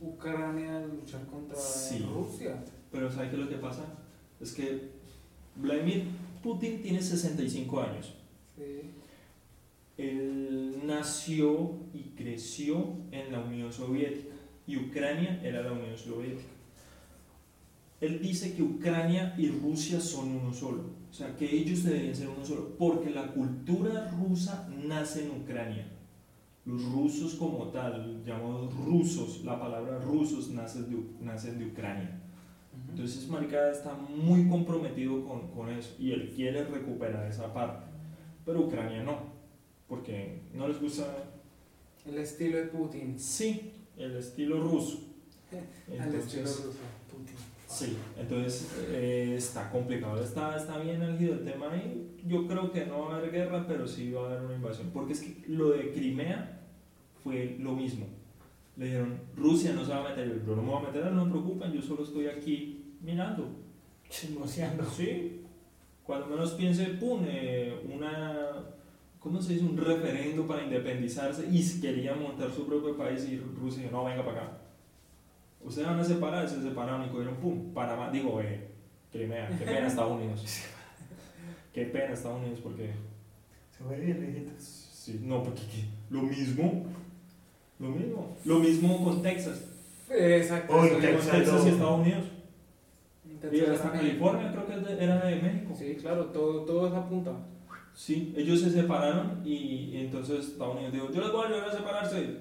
[0.00, 1.98] Ucrania luchar contra Sí.
[2.12, 2.62] Rusia.
[2.90, 3.84] Pero ¿sabe qué es lo que pasa?
[4.40, 4.90] Es que
[5.56, 6.04] Vladimir
[6.42, 8.14] Putin tiene 65 años.
[8.56, 8.80] Sí.
[9.98, 14.34] Él nació y creció en la Unión Soviética
[14.66, 16.48] y Ucrania era la Unión Soviética.
[18.00, 22.28] Él dice que Ucrania y Rusia son uno solo, o sea, que ellos deberían ser
[22.28, 25.86] uno solo, porque la cultura rusa nace en Ucrania.
[26.70, 32.20] Los rusos como tal, llamados rusos, la palabra rusos nace de, nacen de Ucrania.
[32.88, 37.86] Entonces, Marica está muy comprometido con, con eso y él quiere recuperar esa parte.
[38.44, 39.18] Pero Ucrania no,
[39.88, 41.04] porque no les gusta,
[42.06, 43.18] El estilo de Putin.
[43.18, 45.00] sí, el estilo ruso.
[45.50, 46.78] Al estilo Entonces, ruso.
[47.10, 47.36] Putin.
[47.66, 52.16] sí, entonces eh, está complicado, está, está bien álgido el tema ahí.
[52.26, 54.90] Yo creo que no va a haber guerra, pero sí va a haber una invasión.
[54.92, 56.59] Porque es que lo de Crimea
[57.22, 58.06] fue lo mismo.
[58.76, 61.24] Le dijeron, Rusia no se va a meter, yo no me voy a meter, no
[61.24, 63.48] se preocupen, yo solo estoy aquí mirando.
[64.08, 64.84] Chismoseando.
[64.84, 65.42] Sí.
[66.02, 68.48] cuando menos piense, pum, eh, una,
[69.18, 69.64] ¿cómo se dice?
[69.64, 74.24] Un referendo para independizarse y quería montar su propio país y Rusia dijo, no, venga
[74.24, 74.58] para acá.
[75.62, 78.70] Ustedes van a separar, se separaron y cogieron, pum, Panamá, digo, eh,
[79.12, 80.64] Crimea, qué pena Estados Unidos.
[81.72, 82.92] qué pena Estados Unidos porque...
[83.70, 84.62] Se fue bien lejitos.
[84.62, 85.84] Sí, no, porque ¿qué?
[86.10, 86.86] lo mismo,
[87.80, 89.64] lo mismo, lo mismo con Texas.
[90.10, 90.82] Exacto.
[90.82, 90.96] Digo.
[90.98, 91.30] Texas.
[91.30, 91.68] Texas y.
[91.70, 92.24] Estados Unidos.
[93.40, 93.92] Texas Y hasta.
[93.92, 95.74] California creo que es de- era de México.
[95.76, 97.32] Sí, claro, todo, todo es apunta.
[97.94, 101.68] Sí, ellos se separaron y, y entonces Estados Unidos dijo, yo les voy a ayudar
[101.68, 102.36] a separarse,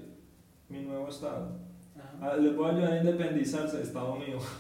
[0.70, 1.54] mi nuevo estado.
[1.98, 2.34] Ajá.
[2.34, 4.44] Ah, les voy a ayudar a independizarse de Estados Unidos.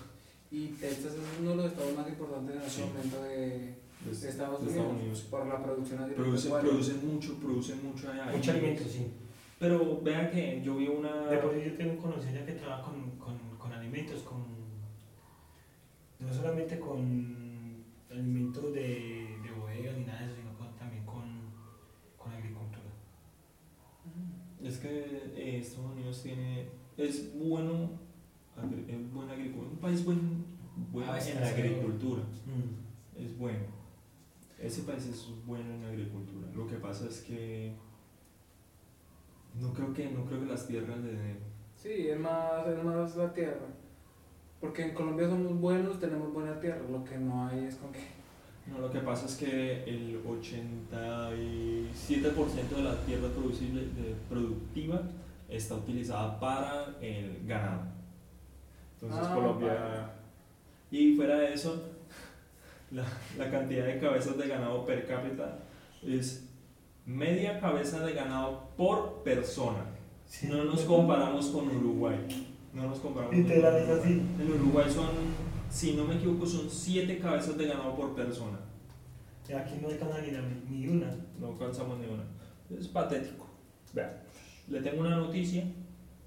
[0.51, 2.87] Y Texas es uno de los estados más importantes en este Sí.
[2.87, 3.75] momento de,
[4.11, 5.19] Estados, de Unidos, Estados Unidos.
[5.29, 8.31] por la producción producen mucho, producen mucho allá.
[8.35, 9.05] Mucho alimento, sí.
[9.59, 11.27] Pero vean que yo vi una...
[11.27, 14.39] De por sí yo tengo un conocido que trabaja con, con, con alimentos, con
[16.19, 21.23] no solamente con alimentos de, de bodegas ni nada de eso, sino con- también con,
[22.17, 22.85] con agricultura.
[24.63, 26.67] Es que eh, Estados Unidos tiene...
[26.97, 27.91] Es bueno...
[28.57, 29.71] agri- Es buena agricultura.
[29.71, 30.45] Un país buen,
[30.91, 32.23] bueno Ah, en la agricultura.
[33.17, 33.59] Es bueno.
[34.59, 36.47] Ese país es bueno en agricultura.
[36.53, 37.73] Lo que pasa es que
[39.59, 41.37] no creo que no creo que las tierras de
[41.75, 43.65] Sí, es más, es más la tierra.
[44.59, 46.81] Porque en Colombia somos buenos, tenemos buena tierra.
[46.91, 48.01] Lo que no hay es con que.
[48.67, 55.01] no lo que pasa es que el 87% de la tierra producible de- productiva
[55.47, 57.83] está utilizada para el ganado.
[58.95, 60.09] Entonces Ah, Colombia
[60.91, 61.81] y fuera de eso
[62.91, 63.05] la,
[63.37, 65.59] la cantidad de cabezas de ganado per cápita
[66.03, 66.48] es
[67.05, 69.85] media cabeza de ganado por persona.
[70.25, 70.47] Sí.
[70.47, 72.17] No nos comparamos con Uruguay.
[72.73, 73.99] No nos comparamos con Literal, Uruguay.
[73.99, 74.21] así.
[74.39, 75.09] En Uruguay son,
[75.69, 78.59] si no me equivoco, son 7 cabezas de ganado por persona.
[79.49, 80.19] Y aquí no alcanza
[80.69, 81.09] ni, una.
[81.39, 82.23] No alcanzamos ni una.
[82.79, 83.47] Es patético.
[83.93, 84.11] Vean,
[84.67, 85.63] le tengo una noticia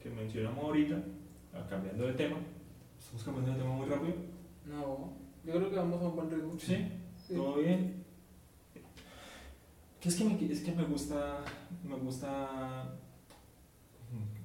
[0.03, 0.97] que mencionamos ahorita,
[1.55, 2.39] ah, cambiando de tema.
[2.99, 4.15] Estamos cambiando de tema muy rápido.
[4.67, 5.13] No,
[5.45, 6.55] yo creo que vamos a un buen ritmo.
[6.59, 6.89] ¿Sí?
[7.17, 7.35] Sí.
[7.35, 8.02] ¿Todo bien?
[10.03, 11.45] Que es que me, es que me gusta,
[11.85, 12.93] me gusta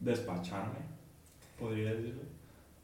[0.02, 0.80] despacharme,
[1.60, 2.22] podría decirlo.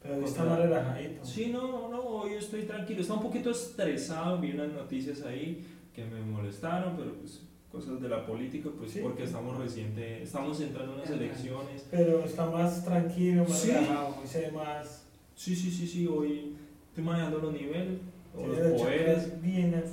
[0.01, 1.23] Pero hoy está más relajadito.
[1.23, 3.01] Sí, no, no, hoy estoy tranquilo.
[3.01, 8.09] Estaba un poquito estresado, vi unas noticias ahí que me molestaron, pero pues cosas de
[8.09, 8.99] la política, pues Sí.
[9.01, 11.85] porque estamos reciente, estamos entrando en unas elecciones.
[11.89, 13.71] Pero está más tranquilo, más Sí.
[13.71, 15.05] relajado, hoy se ve más.
[15.35, 16.55] Sí, sí, sí, sí, hoy
[16.89, 17.99] estoy manejando los niveles,
[18.35, 18.41] o
[18.77, 18.81] poderes.
[19.23, 19.71] chakras bien.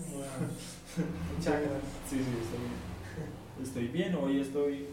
[1.42, 1.82] Chakras.
[2.08, 4.86] Sí, sí, estoy, estoy bien, hoy estoy,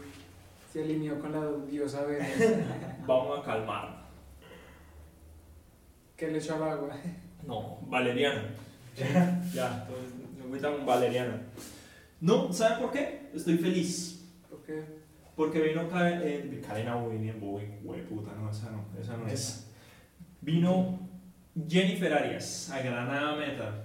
[0.72, 2.28] Se alineó con la diosa Venus.
[3.06, 4.08] vamos a calmar.
[6.16, 6.96] que le echó al agua.
[7.46, 8.42] No, valeriana.
[9.54, 11.42] ya, entonces me voy con valeriana.
[12.20, 13.30] No, ¿saben por qué?
[13.34, 14.24] Estoy feliz.
[14.50, 14.82] Porque
[15.36, 19.70] Porque vino Ca- eh, Cadena William Bowie, puta, no, esa no, esa no es.
[20.40, 21.07] Vino
[21.66, 23.84] Jennifer Arias a Granada Meta.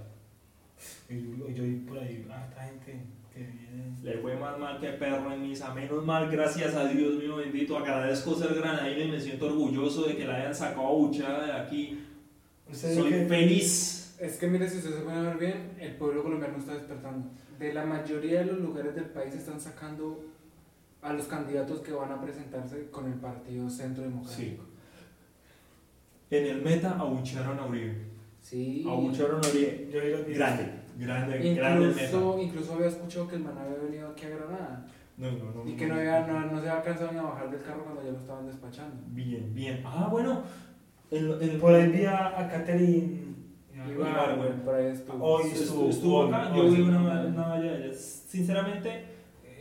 [1.10, 3.96] Yo, yo vi por ahí a esta gente que viene.
[4.02, 5.74] Le fue más mal que perro en misa.
[5.74, 7.78] Menos mal, gracias a Dios mío bendito.
[7.78, 12.06] Agradezco ser granadino y me siento orgulloso de que la hayan sacado buchada de aquí.
[12.72, 14.16] Soy que feliz.
[14.20, 17.30] es que mire, si ustedes se pueden ver bien, el pueblo colombiano está despertando.
[17.60, 20.24] De la mayoría de los lugares del país están sacando
[21.02, 24.73] a los candidatos que van a presentarse con el partido Centro Democrático.
[26.38, 27.96] En el Meta abuchearon a Uribe.
[28.42, 28.84] Sí.
[28.88, 29.88] Abuchearon a Uribe.
[29.92, 30.00] yo.
[30.34, 32.06] Grande, grande, grande el Meta.
[32.06, 34.86] Incluso, incluso había escuchado que el man había venido aquí a Granada
[35.18, 35.70] No, no, no.
[35.70, 38.04] y que no, había, no, no se había cansado ni a bajar del carro cuando
[38.04, 38.96] ya lo estaban despachando.
[39.10, 39.82] Bien, bien.
[39.86, 40.42] Ah, bueno.
[41.12, 43.22] El- Por ahí vi a, Catherine.
[43.76, 44.64] Iba, Ibar, güey.
[44.64, 45.24] por ahí estuvo.
[45.24, 46.52] Hoy estuvo, estuvo- acá.
[46.54, 48.26] hoy- Yo vi una, una valla de ellas.
[48.28, 49.06] Sinceramente,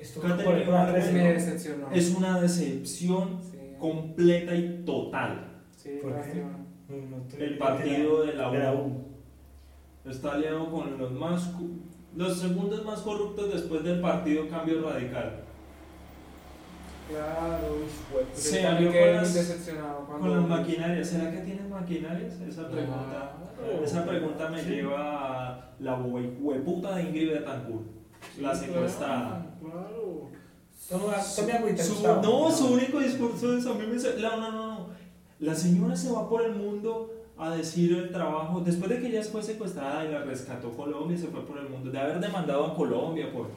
[0.01, 1.91] Estuvo Catherine Ibar, me decepcionó.
[1.93, 5.63] es una decepción Sí, completa y total.
[5.77, 6.43] sí, ¿Por qué?
[6.89, 8.93] No, no El partido de la de la U
[10.05, 11.51] está aliado con los más
[12.17, 15.41] los segundos más corruptos después del partido Cambio Radical.
[17.09, 17.77] Claro,
[18.13, 20.29] pues Se alió con las- decepcionado cuando.
[20.29, 22.41] Con las maquinarias, ¿será que tienen maquinarias?
[22.41, 23.33] Esa pregunta.
[23.59, 23.85] Claro.
[23.85, 24.71] Esa pregunta me Sí.
[24.71, 27.87] lleva a la hueputa de Ingrid Betancourt,
[28.41, 29.47] la secuestrada.
[29.61, 30.31] Claro.
[30.89, 34.62] Toma, Su- no, su único discurso es a mí me no, no, no, no.
[35.43, 39.23] La señora se va por el mundo a decir el trabajo, después de que ella
[39.25, 42.75] fue secuestrada y la rescató Colombia se fue por el mundo, de haber demandado a
[42.77, 43.49] Colombia por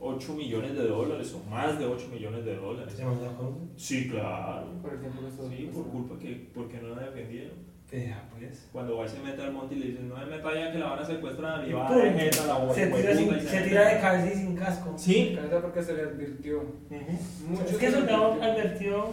[0.00, 2.94] 8 millones de dólares o más de 8 millones de dólares.
[2.96, 3.68] ¿Se mandó a Colombia?
[3.76, 4.66] Sí, claro.
[4.80, 7.66] Por estuvo Sí, por culpa que, porque no la defendieron.
[7.90, 8.68] Vea, pues.
[8.72, 10.78] Cuando va y se mete al monte y le dicen, no me meta allá que
[10.78, 13.68] la van a secuestrar, y va a la bola, Se tira, sin- se mete.
[13.68, 14.92] tira de cabeza y sin casco.
[14.96, 15.32] Sí.
[15.34, 16.58] Cabeza porque se le advirtió.
[16.58, 17.48] Ujú.
[17.48, 18.42] Mucho Es que se eso le advirtió.
[18.44, 19.04] advirtió.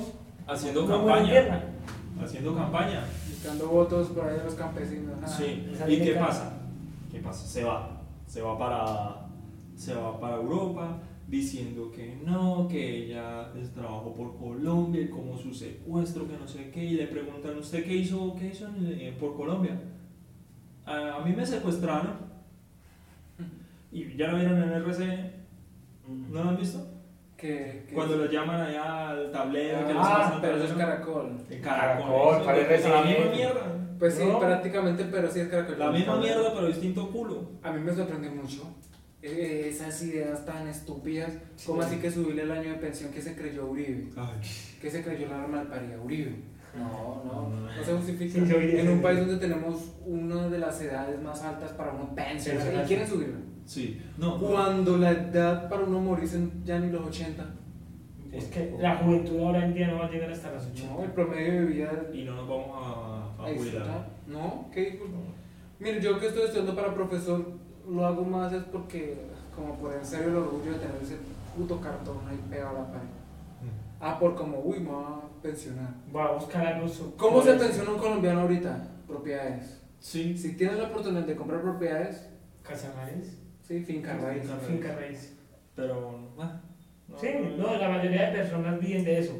[0.45, 1.63] Haciendo campaña.
[2.21, 3.05] Haciendo campaña.
[3.29, 5.13] Buscando votos por ahí de los campesinos.
[5.23, 5.27] ah.
[5.27, 5.65] Sí.
[5.87, 6.53] ¿Y qué pasa?
[7.11, 7.45] ¿Qué pasa?
[7.47, 8.01] Se va.
[8.27, 9.27] Se va para.
[9.75, 15.53] Se va para Europa diciendo que no, que ella trabajó por Colombia y como su
[15.53, 19.15] secuestro, que no sé qué, y le preguntan, ¿usted qué hizo, qué hizo en- eh,
[19.19, 19.79] por Colombia?
[20.85, 22.17] A, a mí me secuestraron
[23.91, 25.31] y ya lo vieron en RCN,
[26.31, 26.85] ¿no lo han visto?
[27.43, 30.71] Que, que- Cuando los llaman allá al tablero, que les Ah, pasan pero eso es
[30.71, 31.37] caracol.
[31.61, 33.61] Caracol, Caracol, para eso es la misma mierda.
[33.99, 34.39] Pues sí, No.
[34.39, 35.77] prácticamente, pero sí es caracol.
[35.77, 37.51] La misma mierda, pero distinto culo.
[37.61, 38.73] A mí me sorprendió mucho
[39.21, 41.33] eh, esas ideas tan estúpidas.
[41.57, 41.67] Sí.
[41.67, 44.07] como así que subirle el año de pensión que se creyó Uribe?
[44.81, 45.99] ¿Qué se creyó la arma malparida?
[46.01, 46.35] Uribe.
[46.77, 48.45] No, no, no se justifica.
[48.45, 52.63] Sí, en un país donde tenemos una de las edades más altas para uno pensionar
[52.67, 53.37] Sí, y quieren subirla.
[53.65, 54.39] Sí, no.
[54.39, 57.45] Cuando la edad para uno morirse ya ni los 80.
[58.31, 60.93] Es que la juventud ahora en día no va a llegar hasta las 80.
[60.93, 64.07] No, el promedio de vida Y no nos vamos a, a jubilar.
[64.27, 65.17] No, ¿qué disculpa?
[65.79, 67.45] Mire, yo que estoy estudiando para profesor,
[67.87, 69.17] lo hago más es porque,
[69.55, 71.17] como por en serio el orgullo de tener ese
[71.55, 73.07] puto cartón ahí pegado a la pared.
[73.99, 75.93] Ah, por como, uy, me voy a pensionar.
[76.13, 76.87] Va a buscar algo.
[76.87, 78.85] su- ¿Cómo se pensiona un colombiano ahorita?
[79.07, 79.79] Propiedades.
[79.99, 80.35] Sí.
[80.37, 82.27] Si tienes la oportunidad de comprar propiedades,
[82.63, 83.37] Casa raíz.
[83.67, 84.41] Sí, finca raíz.
[84.43, 84.67] Finca raíz.
[84.67, 85.33] Finca raíz.
[85.75, 86.29] Pero.
[86.39, 86.61] ah,
[87.07, 89.33] no, Sí, no, la mayoría de personas viven de eso.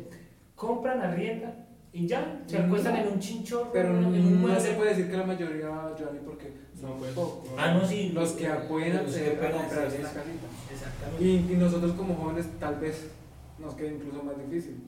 [0.56, 2.66] Compran, arriendan y ya, se No.
[2.66, 4.60] acuestan en un chinchorro, Pero en no, un no mueble.
[4.60, 7.12] se puede decir que la mayoría, Johnny, porque No, son pues.
[7.14, 7.50] pocos.
[7.58, 8.10] Ah, no, sí.
[8.14, 10.02] Los que pueden Los que acceder a pueden comprarse acceder.
[10.02, 10.48] una casita.
[10.72, 11.24] Exactamente.
[11.24, 13.08] Y, y nosotros como jóvenes tal vez
[13.60, 14.84] nos quede incluso más difícil.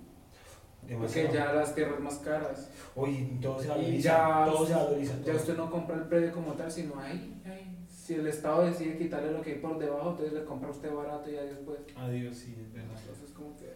[1.00, 2.70] Porque ya las tierras más caras.
[2.96, 4.00] Oye, todo se Y valoriza.
[4.10, 5.14] ya- todo se valoriza.
[5.18, 5.36] Ya todo.
[5.36, 7.65] usted no compra el predio como tal, sino ahí, ahí.
[8.06, 11.28] Si el Estado decide quitarle lo que hay por debajo, entonces le compra usted barato
[11.28, 11.80] y ya después.
[11.96, 12.96] Adiós, sí, es verdad.
[13.02, 13.74] Entonces como que...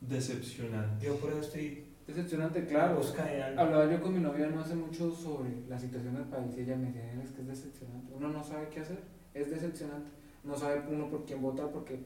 [0.00, 1.04] Decepcionante.
[1.04, 2.98] Yo por eso estoy Decepcionante, claro.
[2.98, 3.60] busca de algo.
[3.60, 6.76] Hablaba yo con mi novia no hace mucho sobre la situación del país y ella
[6.76, 8.12] me decía, es que es decepcionante.
[8.14, 9.00] Uno no sabe qué hacer,
[9.34, 10.08] es decepcionante.
[10.44, 11.98] No sabe uno por quién votar porque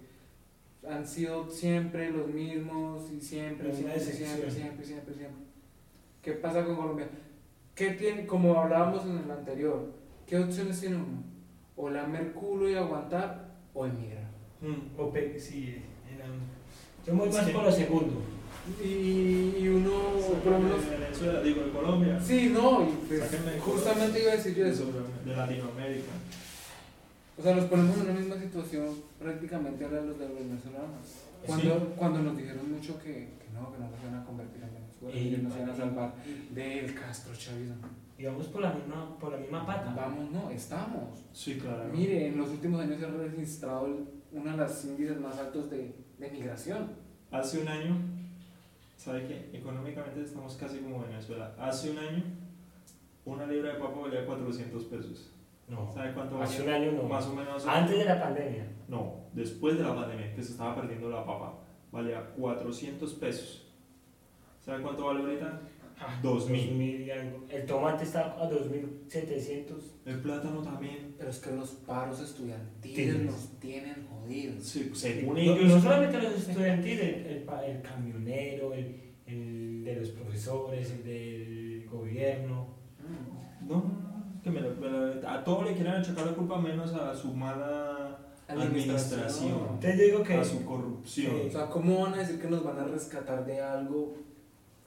[0.88, 5.44] han sido siempre los mismos y siempre, siempre, siempre, siempre, siempre, siempre.
[6.22, 7.11] ¿Qué pasa con Colombia?
[7.74, 9.99] ¿Qué tiene, como hablábamos en el anterior,
[10.30, 11.24] qué opciones tiene uno?
[11.76, 14.30] O lamer culo y aguantar o emigrar.
[14.60, 14.98] Mm.
[15.00, 15.76] O pe- sí,
[16.14, 16.24] era
[17.06, 17.52] Yo me voy más Sí.
[17.52, 18.14] por lo segundo.
[18.84, 19.90] Y, y uno,
[20.44, 20.88] por lo menos...
[20.88, 22.20] Venezuela, digo, de Colombia.
[22.22, 23.22] Sí, no, y pues,
[23.60, 24.86] justamente iba a decir yo eso.
[25.24, 26.12] De Latinoamérica.
[27.38, 28.86] O sea, nos ponemos en una misma situación
[29.18, 31.06] prácticamente ahora los de los venezolanos.
[31.46, 34.74] Cuando, cuando nos dijeron mucho que, que no, que no nos iban a convertir en
[34.74, 36.14] Venezuela, Y- que nos iban a salvar
[36.50, 37.76] del Castro chavismo.
[38.20, 39.94] Y vamos por la misma, por la misma pata.
[39.96, 41.24] Vamos, no, estamos.
[41.33, 41.85] Sí, claro.
[41.90, 43.88] Mire, en los últimos años se ha registrado
[44.30, 46.90] uno de los índices más altos de, de migración.
[47.30, 47.96] Hace un año,
[48.94, 49.56] ¿sabe qué?
[49.56, 51.54] Económicamente estamos casi como Venezuela.
[51.59, 52.22] Hace un año,
[53.24, 55.33] una libra de papa valía 400 pesos.
[55.66, 57.04] No, ¿Sabe cuánto hace un año no.
[57.04, 57.66] Más o menos.
[57.66, 58.66] Antes de la pandemia.
[58.87, 61.54] No, después de la pandemia, que se estaba perdiendo la papa,
[61.90, 63.66] valía 400 pesos.
[64.61, 65.61] ¿Sabe cuánto vale ahorita?
[66.02, 67.00] Ah, 2000.
[67.02, 67.44] y algo.
[67.50, 69.74] El tomate está a 2.700.
[70.06, 71.14] El plátano también.
[71.18, 73.22] Pero es que los paros estudiantiles Tienes.
[73.26, 74.64] nos tienen jodidos.
[74.64, 75.62] Sí, según No, ellos.
[75.68, 81.04] no solamente los estudiantiles, el, el pa- el camionero, el, el de los profesores, el
[81.04, 82.68] del gobierno.
[83.66, 86.58] No, no, no, que me lo- me lo- a todo le quieren achacar la culpa
[86.58, 90.34] menos a su mala administración, yo digo que...
[90.34, 91.34] a su corrupción.
[91.46, 94.16] O sea, ¿cómo van a decir que nos van a rescatar de algo?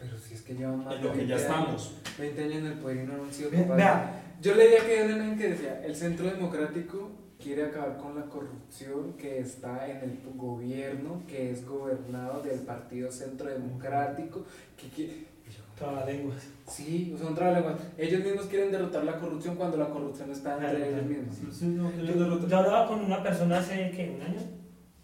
[0.03, 1.93] Pero si es que llevan más En de lo que ya 20 años, estamos.
[2.19, 3.75] 20 años en el poder y no han sido capaces.
[3.77, 7.11] Vea, Yo leía que hay una que decía, el Centro Democrático
[7.41, 13.11] quiere acabar con la corrupción que está en el gobierno, que es gobernado del Partido
[13.11, 14.45] Centro Democrático,
[14.77, 15.13] que quiere...
[15.13, 16.43] y yo, todas las lenguas.
[16.67, 17.75] Sí, son trabalenguas.
[17.97, 21.35] Ellos mismos quieren derrotar la corrupción cuando la corrupción está entre Claro, ellos mismos.
[21.35, 24.15] Sí, sí, no, que Yo, hablaba con una persona hace, ¿qué?
[24.15, 24.39] ¿Un año?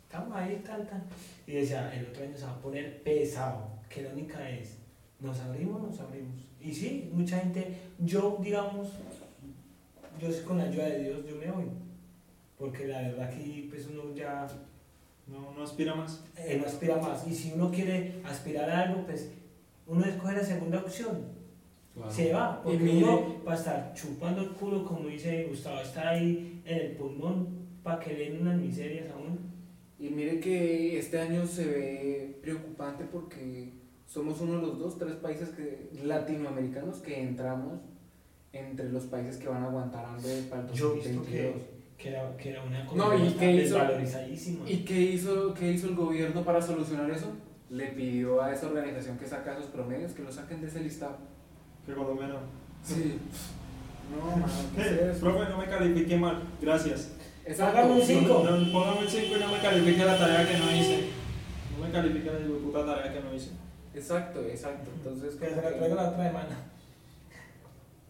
[0.03, 1.03] Estamos ahí, tal, tal.
[1.45, 3.79] Y decía, el otro año se va a poner pesado.
[3.89, 4.77] Que la única es,
[5.19, 6.35] ¿nos abrimos nos abrimos?
[6.61, 8.89] Y sí, mucha gente, yo, digamos,
[10.21, 11.65] yo sé con la ayuda de Dios, yo me voy.
[12.57, 14.45] Porque la verdad que pues uno ya
[15.27, 16.23] No, no aspira más.
[16.37, 17.25] eh, no aspira más.
[17.27, 19.29] Y si uno quiere aspirar a algo, pues
[19.87, 21.39] uno escoge la segunda opción.
[22.09, 25.81] Se va, porque Y mire- uno va a estar chupando el culo, como dice Gustavo,
[25.81, 27.47] está ahí en el pulmón
[27.83, 29.37] para que le den unas miserias a uno.
[29.99, 33.73] Y mire que este año se ve preocupante porque
[34.09, 37.79] somos uno de los dos, tres países que, latinoamericanos que entramos
[38.51, 41.53] entre los países que van a aguantar hambre para el Yo he visto 2022.
[41.53, 43.75] que, que, era, que era una No, Colombia ¿y qué hizo?
[43.75, 44.67] desvalorizadísima.
[44.69, 47.27] ¿Y qué hizo, qué hizo el gobierno para solucionar eso?
[47.69, 51.17] Le pidió a esa organización que saca esos promedios que lo saquen de ese listado.
[51.85, 52.39] Que colombiano.
[52.83, 53.19] Sí.
[54.09, 55.19] No, mano, ¿qué es Eh, eso?
[55.19, 56.41] profe, no me califique mal.
[56.59, 57.11] Gracias.
[57.59, 58.41] Hágame un cinco.
[58.43, 61.09] No, no, póngame un 5 y no me califique la tarea que no hice.
[61.77, 63.51] No me califique la puta tarea que no hice.
[63.93, 64.89] Exacto, exacto.
[64.95, 66.57] Entonces, Que se como la que traigo la otra semana.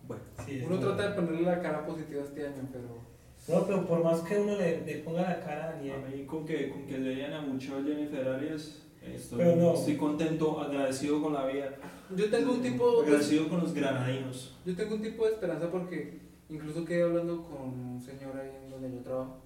[0.07, 0.23] Bueno.
[0.45, 3.09] Sí, uno trata de ponerle la cara positiva este año, pero.
[3.47, 6.25] No, pero por más que uno le, le ponga la cara a A Daniel, mí
[6.25, 9.73] con que, con que le hayan abuchado a Jennifer Arias, estoy, Pero no.
[9.73, 11.69] estoy contento, agradecido con la vida.
[12.15, 13.01] Yo tengo un tipo.
[13.01, 14.55] Agradecido con los granadinos.
[14.65, 16.19] Yo tengo un tipo de esperanza porque
[16.49, 19.37] incluso quedé hablando con un señor ahí en donde yo trabajo.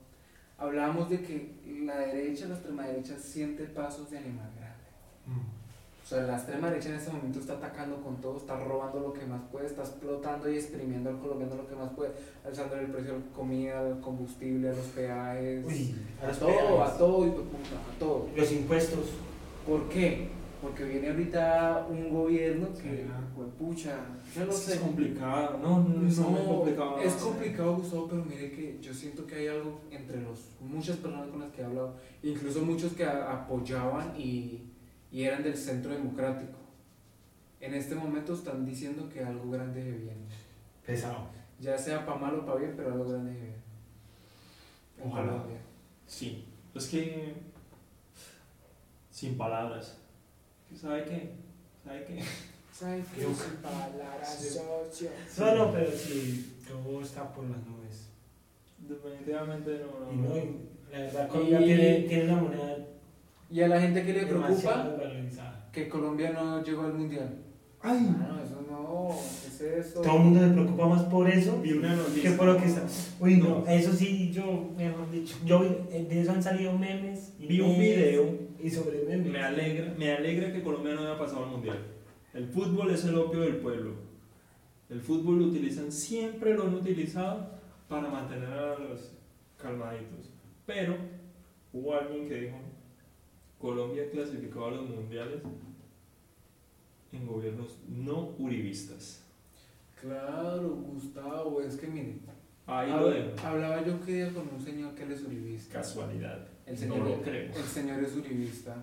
[0.57, 1.55] Hablábamos de que
[1.85, 5.43] la derecha, la extrema derecha, siente pasos de animal grande.
[6.03, 9.13] O sea, la extrema derecha en este momento está atacando con todo, está robando lo
[9.13, 12.11] que más puede, está explotando y exprimiendo al colombiano lo que más puede,
[12.45, 16.49] alzando el precio de la comida, al combustible, a los peajes, Uy, a, los todo,
[16.49, 16.93] peajes.
[16.93, 18.27] a todo, de puta, a todo.
[18.35, 19.09] los impuestos.
[19.65, 20.27] ¿Por qué?
[20.61, 23.95] Porque viene ahorita un gobierno que, pues, pucha,
[24.35, 24.79] yo no Es sé.
[24.79, 26.97] complicado, no, no, es muy complicado.
[26.99, 31.27] es complicado, Gustavo, pero mire que yo siento que hay algo entre los muchas personas
[31.29, 34.61] con las que he hablado, incluso muchos que apoyaban y,
[35.13, 36.57] y eran del centro democrático.
[37.61, 40.25] En este momento están diciendo que algo grande se viene.
[40.85, 41.27] Pesado.
[41.59, 43.55] Ya sea para mal o para bien, pero algo grande se viene.
[45.01, 45.31] En Ojalá.
[45.31, 45.57] Colombia.
[46.05, 46.45] Sí,
[46.75, 47.33] es que
[49.11, 49.97] sin palabras.
[50.75, 51.31] ¿Sabe qué?
[51.85, 52.23] ¿Sabe qué?
[52.73, 53.21] ¿Sabes qué?
[53.21, 54.49] Yo- Sin palabras, Sí.
[54.57, 55.09] socio.
[55.37, 58.09] No, no, pero sí, todo está por las nubes.
[58.79, 60.11] Definitivamente no.
[60.11, 62.77] Y no, y la verdad, Y- Colombia tiene, tiene una moneda
[63.53, 64.95] Y a la gente que le preocupa
[65.71, 67.37] que Colombia no llegó al mundial.
[67.81, 69.09] Ay, No, eso no,
[69.41, 70.01] ¿qué es eso?
[70.01, 72.83] todo el mundo se preocupa más por eso Vi una que por lo que está.
[73.19, 73.67] Uy, no, No.
[73.67, 77.33] eso sí, yo, mejor dicho, yo eh, de eso han salido memes.
[77.39, 78.39] y Vi un memes video.
[78.59, 79.31] Y sobre memes.
[79.31, 81.77] Me alegra, me alegra que Colombia no haya pasado al mundial.
[82.33, 83.91] El fútbol es el opio del pueblo.
[84.89, 87.51] El fútbol lo utilizan, siempre lo han utilizado
[87.87, 89.11] para mantener a los
[89.61, 90.31] calmaditos.
[90.65, 90.95] Pero
[91.73, 92.55] hubo alguien que dijo,
[93.67, 95.39] Colombia clasificó a los mundiales
[97.13, 99.23] en gobiernos no uribistas.
[100.01, 102.17] Claro, Gustavo, es que mire,
[102.65, 103.47] Ahí hab- lo dejo.
[103.47, 105.75] hablaba yo que día con un señor que él es uribista.
[105.75, 106.45] Casualidad.
[106.65, 107.53] El no señor, lo creo.
[107.55, 108.75] el señor es uribista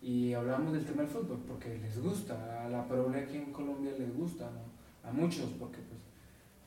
[0.00, 3.92] y hablamos del tema del fútbol porque les gusta, a la prole aquí en Colombia
[3.98, 5.08] les gusta, ¿no?
[5.08, 6.00] A muchos porque pues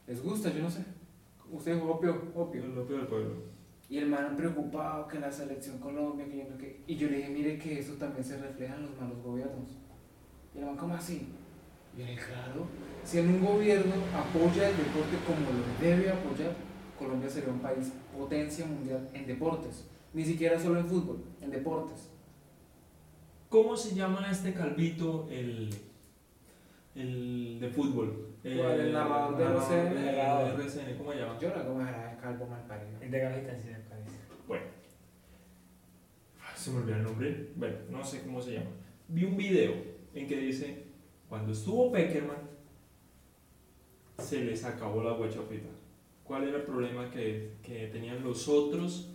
[0.07, 0.83] les gusta, yo no sé.
[1.49, 2.61] Usted dijo opio, opio.
[2.65, 3.35] El opio del pueblo.
[3.89, 6.81] Y el man preocupado que la selección Colombia, que yo no que...
[6.87, 9.77] Y yo le dije, mire que eso también se refleja en los malos gobiernos.
[10.53, 11.29] Y el man, ¿cómo así?
[11.95, 12.65] Y yo le dije, claro,
[13.05, 16.51] si en un gobierno apoya el deporte como lo debe apoyar,
[16.99, 19.87] Colombia sería un país potencia mundial en deportes.
[20.13, 22.09] Ni siquiera solo en fútbol, en deportes.
[23.49, 25.69] ¿Cómo se llama este calvito el,
[26.95, 28.25] el de fútbol?
[28.43, 29.93] ¿El narrador de narrador RCN?
[29.95, 30.11] de- de
[30.63, 31.39] RCN, ¿Cómo se llama?
[31.39, 32.97] Yo no como era de calvo mal parido.
[33.01, 33.69] El de gajitas, sí.
[34.47, 34.63] Bueno,
[36.55, 37.49] se me olvidó el nombre.
[37.55, 38.71] Bueno, no sé cómo se llama.
[39.07, 39.73] Vi un video
[40.13, 40.83] en que dice:
[41.27, 42.37] Cuando estuvo Peckerman,
[44.17, 45.69] se les acabó la guachafita.
[46.23, 49.09] ¿Cuál era el problema que, que tenían los otros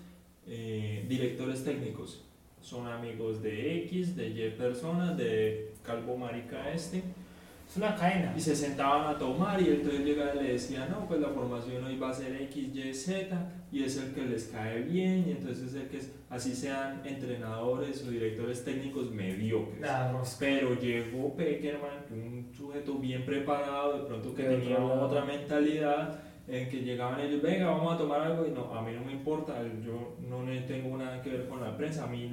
[0.47, 2.25] eh, directores técnicos?
[2.61, 7.03] Son amigos de X, de Y personas, de Calvo Marica este.
[7.69, 8.35] Es una cadena.
[8.37, 11.85] Y se sentaban a tomar y entonces llegaba y le decía, no, pues la formación
[11.85, 15.31] hoy va a ser X, Y, Z y es el que les cae bien y
[15.33, 19.81] entonces es el que es, así sean entrenadores o directores técnicos mediocres.
[19.81, 20.37] La rosca.
[20.41, 26.83] Pero llegó Peckerman, un sujeto bien preparado, de pronto que tenía otra mentalidad, en que
[26.83, 30.17] llegaban ellos, venga, vamos a tomar algo y no, a mí no me importa, yo
[30.21, 32.29] no tengo nada que ver con la prensa, a mí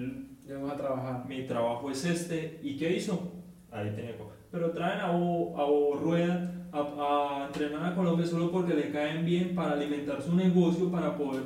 [0.50, 1.26] vamos a trabajar.
[1.26, 2.60] mi trabajo es este.
[2.64, 3.32] ¿Y qué hizo?
[3.72, 4.16] Ahí tenía
[4.52, 8.92] Pero traen a Bo, a Bo Rueda a, a entrenar a Colombia solo porque le
[8.92, 11.44] caen bien para alimentar su negocio, para poder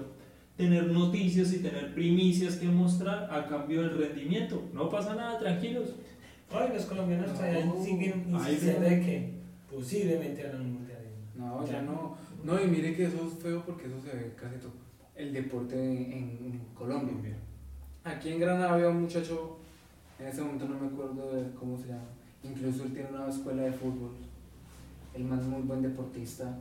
[0.58, 4.64] tener noticias y tener primicias que mostrar a cambio del rendimiento.
[4.74, 5.96] No pasa nada, tranquilos.
[6.52, 7.34] Ay, los colombianos No.
[7.34, 8.96] todavía siguen insistiendo sí.
[8.96, 9.34] de que
[9.72, 11.00] posiblemente hagan un mundial.
[11.36, 12.16] No, ya no.
[12.44, 14.74] No, y mire que eso es feo porque eso se ve casi todo.
[15.16, 17.36] El deporte en, en Colombia.
[18.04, 19.58] Aquí en Granada había un muchacho,
[20.20, 22.04] en ese momento no me acuerdo de cómo se llama.
[22.44, 24.12] Incluso él tiene una escuela de fútbol.
[25.14, 26.58] El man es muy buen deportista.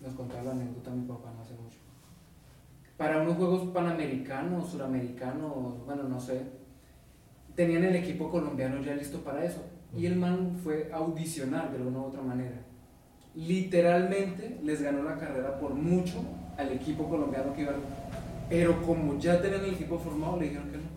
[0.00, 1.78] Nos contaba la anécdota mi papá no hace mucho.
[2.96, 6.40] Para unos juegos panamericanos, suramericanos, bueno, no sé.
[7.54, 9.62] tenían el equipo colombiano ya listo para eso.
[9.94, 12.56] Y el man fue a audicionar de alguna u otra manera.
[13.34, 16.22] Literalmente les ganó la carrera por mucho
[16.56, 17.72] al equipo colombiano que iba.
[18.48, 20.96] Pero como ya tenían el equipo formado, le dijeron que no.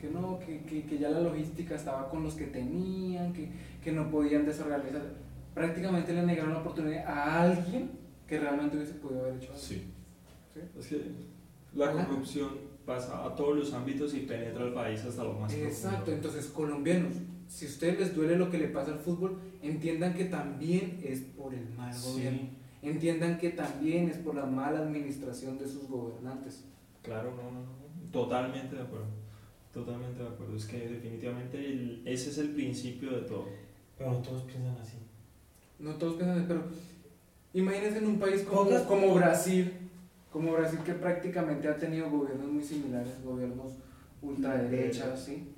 [0.00, 3.48] Que no, que, que, que ya la logística estaba con los que tenían, que,
[3.82, 5.02] que no podían desorganizar.
[5.54, 7.90] Prácticamente le negaron la oportunidad a alguien
[8.26, 9.58] que realmente hubiese podido haber hecho algo.
[9.62, 9.82] Sí.
[10.54, 10.60] ¿Sí?
[10.78, 11.02] Es que
[11.74, 12.06] la Ajá.
[12.06, 12.50] corrupción
[12.86, 16.12] pasa a todos los ámbitos y penetra al país hasta lo más Exacto, profundo.
[16.12, 17.14] entonces colombianos,
[17.48, 21.20] si a ustedes les duele lo que le pasa al fútbol, entiendan que también es
[21.20, 22.10] por el mal Sí.
[22.12, 22.40] gobierno.
[22.82, 26.64] Entiendan que también es por la mala administración de sus gobernantes.
[27.02, 28.10] Claro, no, no, no.
[28.10, 29.06] Totalmente de acuerdo.
[29.72, 30.56] Totalmente de acuerdo.
[30.56, 33.46] Es que definitivamente el- ese es el principio de todo.
[33.96, 34.96] Pero no todos piensan así.
[35.78, 36.64] No todos piensan, pero
[37.54, 39.72] imagínense en un país como, Pocas- como Brasil,
[40.32, 43.72] como Brasil que prácticamente ha tenido gobiernos muy similares, gobiernos
[44.22, 45.48] ultraderechas, ¿sí?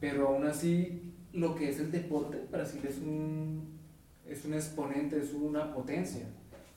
[0.00, 3.78] Pero aún así, lo que es el deporte, Brasil es un,
[4.26, 6.26] es un exponente, es una potencia.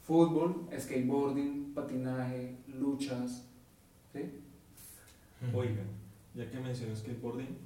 [0.04, 3.46] Fútbol, skateboarding, patinaje, luchas,
[4.14, 4.20] ¿sí?
[5.54, 5.82] Oiga,
[6.36, 7.58] ya que mencionas skateboarding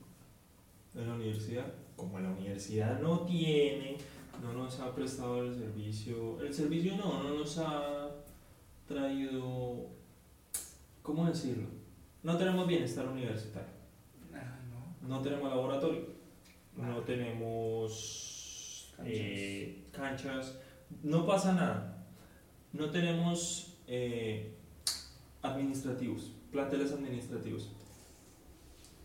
[0.96, 3.98] en la universidad, como la universidad no tiene,
[4.42, 8.10] no nos ha prestado el servicio, el servicio no, no nos ha
[8.88, 9.88] traído,
[11.02, 11.68] ¿cómo decirlo?
[12.24, 13.70] No tenemos bienestar universitario,
[14.34, 15.08] Ah, no.
[15.08, 16.06] no tenemos laboratorio,
[16.78, 19.14] no tenemos Canchas.
[19.16, 20.58] eh, canchas,
[21.04, 22.06] no pasa nada,
[22.74, 24.56] no tenemos eh,
[25.42, 27.70] administrativos, planteles administrativos.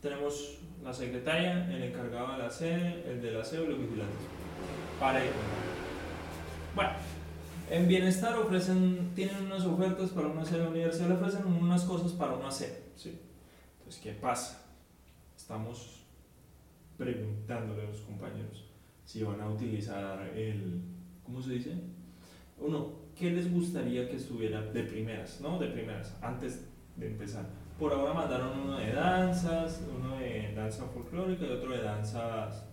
[0.02, 4.16] Tenemos la secretaria, el encargado de la sede, el del aseo y los vigilantes.
[4.98, 5.30] Para ir.
[6.74, 6.90] Bueno,
[7.70, 11.84] en bienestar ofrecen, tienen unas ofertas para uno hacer en la universidad, le ofrecen unas
[11.84, 12.84] cosas para uno hacer.
[12.94, 13.18] ¿sí?
[13.78, 14.62] Entonces, ¿qué pasa?
[15.36, 16.04] Estamos
[16.96, 18.64] preguntándole a los compañeros
[19.04, 20.80] si van a utilizar el,
[21.24, 21.72] ¿cómo se dice?
[22.58, 25.40] Uno, ¿qué les gustaría que estuviera de primeras?
[25.40, 25.58] ¿No?
[25.58, 27.46] De primeras, antes de empezar.
[27.78, 32.64] Por ahora mandaron uno de danzas, uno de danza folclórica y otro de danzas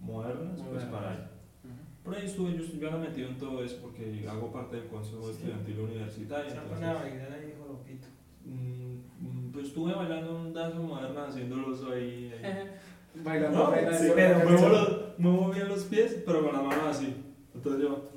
[0.00, 0.84] modernas, pues Modernas.
[0.92, 1.29] para ahí.
[2.04, 5.24] Por ahí estuve, yo, yo me metí en todo eso porque hago parte del consejo
[5.26, 5.32] Sí.
[5.32, 6.50] estudiantil universitario.
[6.50, 8.06] Se entonces- pone a bailar ahí, hijo lopito.
[8.44, 12.32] Mm, mm, pues estuve bailando un danza moderna haciéndolo ahí.
[12.42, 12.70] ahí.
[13.22, 16.52] Bailando No, apenas, sí, yo- pero yo- muevo, los- muevo bien los pies, pero con
[16.54, 17.14] la mano así.
[17.54, 18.08] Entonces yo,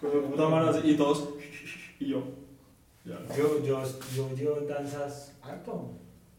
[0.00, 1.30] con la mano así, y todos,
[2.00, 2.22] y yo.
[3.04, 3.18] Ya.
[3.36, 3.82] Yo, yo,
[4.14, 5.92] yo llevo danzas harto,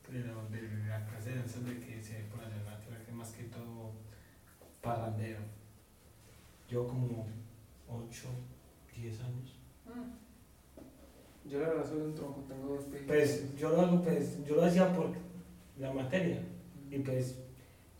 [0.09, 0.19] pero
[0.49, 3.11] de la clase de danzas de que se ve por allá en la tierra, que
[3.11, 3.91] más que todo
[4.81, 5.39] parrandero.
[6.69, 7.25] Yo como
[7.87, 8.27] 8,
[8.95, 9.57] 10 años.
[11.49, 13.03] Yo la verdad soy un tronco, tengo dos pies.
[13.07, 15.11] Pues yo lo hago, pues yo lo hacía por
[15.79, 16.41] la materia
[16.91, 17.39] y pues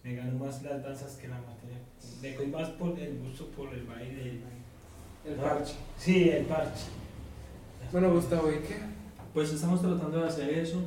[0.04, 1.80] me gano más las danzas que la materia.
[2.22, 4.42] Me voy más por el gusto por el baile.
[5.26, 5.76] El parche.
[5.98, 6.86] Sí, el parche.
[7.92, 8.80] Bueno, Gustavo, ¿y qué?
[9.34, 10.82] Pues estamos tratando de hacer eso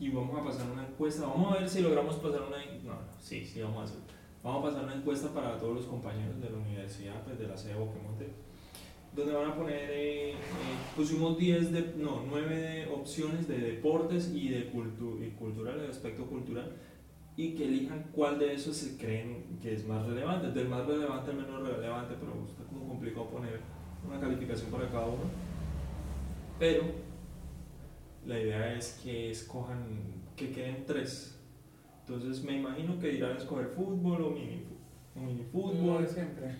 [0.00, 1.26] y vamos a pasar una encuesta.
[1.26, 2.56] Vamos a ver si logramos pasar una.
[2.82, 4.00] No, no, sí, sí, vamos a hacer.
[4.42, 7.56] Vamos a pasar una encuesta para todos los compañeros de la universidad, pues de la
[7.56, 8.26] sede de Boquemonte,
[9.14, 9.88] donde van a poner.
[9.90, 10.34] eh, eh,
[10.96, 11.94] pusimos 10 de.
[11.96, 16.72] No, 9 de opciones de deportes y de cultu y cultural, de aspecto cultural,
[17.36, 20.50] y que elijan cuál de esos se creen que es más relevante.
[20.50, 23.60] Del más relevante al menos relevante, pero está como complicado poner
[24.04, 25.22] una calificación para cada uno.
[26.58, 26.82] Pero
[28.26, 29.84] la idea es que escojan,
[30.34, 31.38] que queden tres.
[32.06, 34.66] Entonces me imagino que irán a escoger fútbol o mini,
[35.16, 36.54] o mini Fútbol de siempre.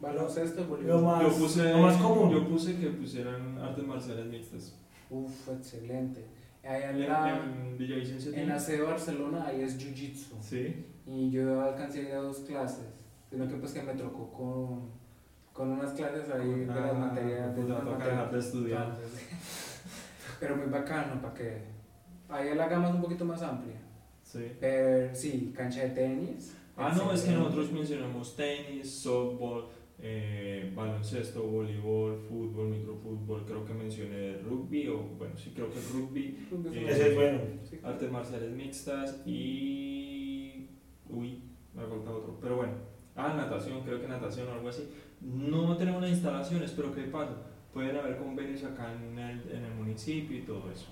[0.00, 2.30] Baloncesto, Lo más- Yo puse, lo más común.
[2.30, 4.78] yo puse que pusieran artes marciales mixtas.
[5.10, 6.26] Uf, excelente.
[6.62, 10.40] Allá En, en la, en Villavicencio en tiene- la sede de Barcelona, ahí es Jiu-Jitsu.
[10.40, 10.86] Sí.
[11.06, 12.86] Y yo alcancé a ir a dos clases.
[13.30, 14.90] Sino que pues que me tocó con,
[15.52, 17.56] con unas clases ahí de las materias.
[17.56, 18.86] De las toca dejar de estudiar.
[18.94, 19.28] Entonces,
[20.40, 21.62] Pero muy bacano, para que...
[22.28, 23.76] Ahí la gama es un poquito más amplia.
[24.34, 24.46] Sí.
[24.60, 26.56] Pero sí, cancha de tenis.
[26.76, 29.66] Ah, no, es que nosotros mencionamos tenis, softball,
[30.00, 36.36] eh, baloncesto, voleibol, fútbol, microfútbol, creo que mencioné rugby, o bueno, sí creo que rugby,
[36.72, 37.38] Eh, Ese es bueno.
[37.62, 37.78] sí.
[37.82, 40.66] artes marciales mixtas y...
[41.08, 42.72] Uy, me ha faltado otro, pero bueno,
[43.14, 44.88] ah, natación, creo que natación o algo así.
[45.20, 47.36] No tenemos unas instalaciones, pero ¿qué pasa?
[47.72, 50.86] Pueden haber convenios acá en el, en el municipio y todo eso.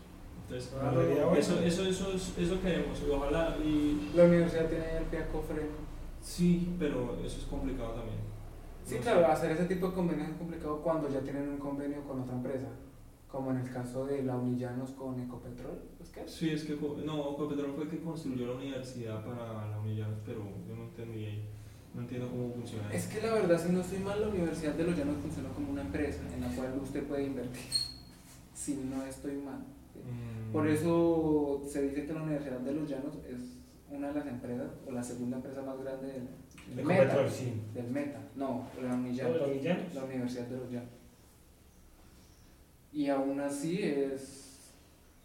[0.52, 0.92] Entonces, Ah,
[1.38, 5.70] eso, eso, eso, es- eso queremos, y ojalá, y La universidad tiene el piaco freno.
[6.20, 8.18] sí, pero eso es complicado también.
[8.84, 9.26] Sí, No claro, sé.
[9.32, 12.68] hacer ese tipo de convenios es complicado cuando ya tienen un convenio con otra empresa.
[13.30, 15.78] como en el caso de la Unillanos con Ecopetrol.
[16.02, 16.28] ¿Es que?
[16.28, 20.40] Sí, es que no, Ecopetrol fue el que construyó la universidad para la Unillanos, pero
[20.68, 21.48] yo no entendí ahí.
[21.94, 22.92] No entiendo cómo funciona.
[22.92, 25.70] Es que la verdad, si no estoy mal, la Universidad de los Llanos funciona como
[25.72, 27.62] una empresa en la cual usted puede invertir.
[28.54, 29.60] Si no estoy mal.
[29.96, 33.58] Mm, Por eso se dice que la Universidad de los Llanos es
[33.90, 37.28] una de las empresas, o la segunda empresa más grande del, De Meta.
[37.28, 37.52] Sí.
[37.74, 38.20] del Meta.
[38.36, 39.38] No, la Unillanos.
[39.94, 40.88] La Universidad de los Llanos.
[42.92, 44.48] Y aún así es.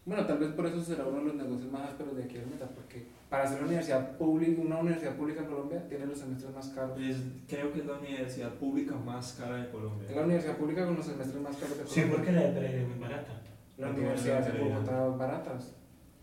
[0.06, 2.46] Bueno, tal vez por eso será uno de los negocios más ásperos de aquí al
[2.46, 6.54] Meta, porque para ser una universidad pública, una universidad pública en Colombia tiene los semestres
[6.54, 6.98] más caros.
[6.98, 7.16] es-
[7.46, 10.08] creo que es la universidad pública más cara de Colombia.
[10.08, 12.16] Es la universidad pública con los semestres más caros de Sí, Colombia.
[12.16, 13.42] porque la de Pereira es muy barata.
[13.78, 14.58] La La universidad de.
[14.64, 15.74] Bogotá baratas.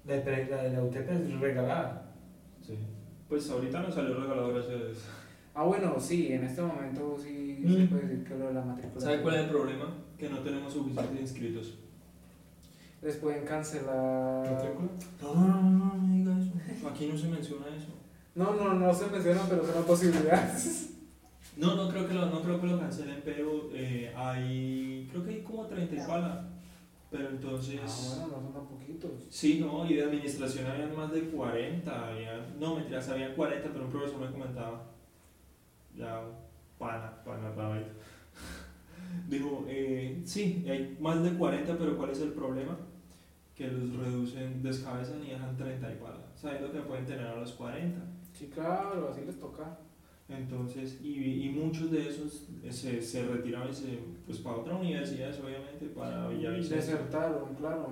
[0.06, 2.14] La de, la de la UTP es regalada.
[2.62, 2.78] Sí.
[3.28, 5.02] Pues ahorita nos salió regalado gracias a eso.
[5.56, 7.76] Ah, bueno, sí, en este momento sí Mm.
[7.78, 9.02] se puede decir que lo de la matrícula.
[9.02, 9.86] ¿Sabe cuál es el problema?
[10.18, 11.80] Que no tenemos suficientes inscritos.
[13.02, 14.46] Les pueden cancelar.
[14.52, 14.90] ¿Matrícula?
[15.22, 16.88] No, no, no, no, no diga eso.
[16.90, 17.88] Aquí no se menciona eso.
[18.36, 20.54] No, no, no se menciona, pero es una posibilidad.
[21.58, 25.30] No, no creo que lo, no creo que lo cancelen, pero eh, hay, creo que
[25.32, 26.50] hay como 30 y pala.
[27.16, 29.12] Pero entonces, Ah, bueno, no son tan poquitos.
[29.30, 33.86] sí, no, y de administración habían más de 40, había, no, mentiras, había 40, pero
[33.86, 34.84] un profesor me comentaba,
[35.96, 36.22] ya,
[36.78, 37.92] pana, pana, rabito.
[39.30, 42.76] Dijo, eh, sí, hay más de 40, pero ¿cuál es el problema?
[43.56, 47.54] Que los reducen, descabezan y dejan 30 y pala, sabiendo que pueden tener a los
[47.54, 48.02] 40.
[48.34, 49.78] Sí, claro, así les toca.
[50.28, 55.40] Entonces, y, y muchos de esos se, se retiraron y se, pues para otras universidades,
[55.40, 56.78] obviamente, para Villavicencio.
[56.78, 57.90] Desertaron, claro.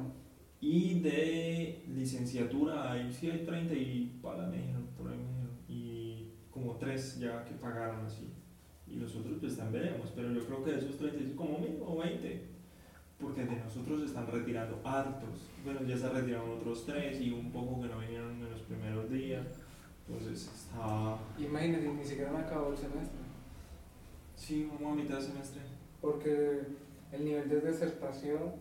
[0.60, 5.58] Y de licenciatura, ahí sí hay 30 y para me dijeron, por ahí me dijeron,
[5.68, 8.30] y como 3 ya que pagaron así.
[8.88, 11.60] Y los otros pues también veremos, pero yo creo que de esos 30 es como
[11.60, 12.54] mínimo 20.
[13.20, 15.50] Porque de nosotros se están retirando hartos.
[15.64, 19.10] Bueno, ya se retiraron otros 3 y un poco que no vinieron en los primeros
[19.10, 19.46] días.
[20.08, 21.18] Entonces está...
[21.38, 23.20] Imagínense, ni siquiera me acabó el semestre.
[24.36, 25.62] Sí, vamos a mitad de semestre.
[26.02, 26.62] Porque
[27.12, 28.54] el nivel de desertación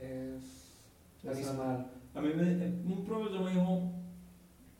[0.00, 0.78] es
[1.26, 1.90] abismal.
[2.14, 3.92] A mí me, un profesor me dijo,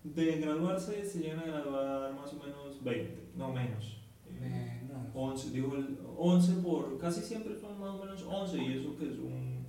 [0.03, 3.99] de graduarse se llegan a graduar más o menos 20, no menos.
[4.27, 5.09] Eh, Menos.
[5.15, 9.09] 11, dijo el 11 por, casi siempre son más o menos 11 y eso que
[9.09, 9.67] es un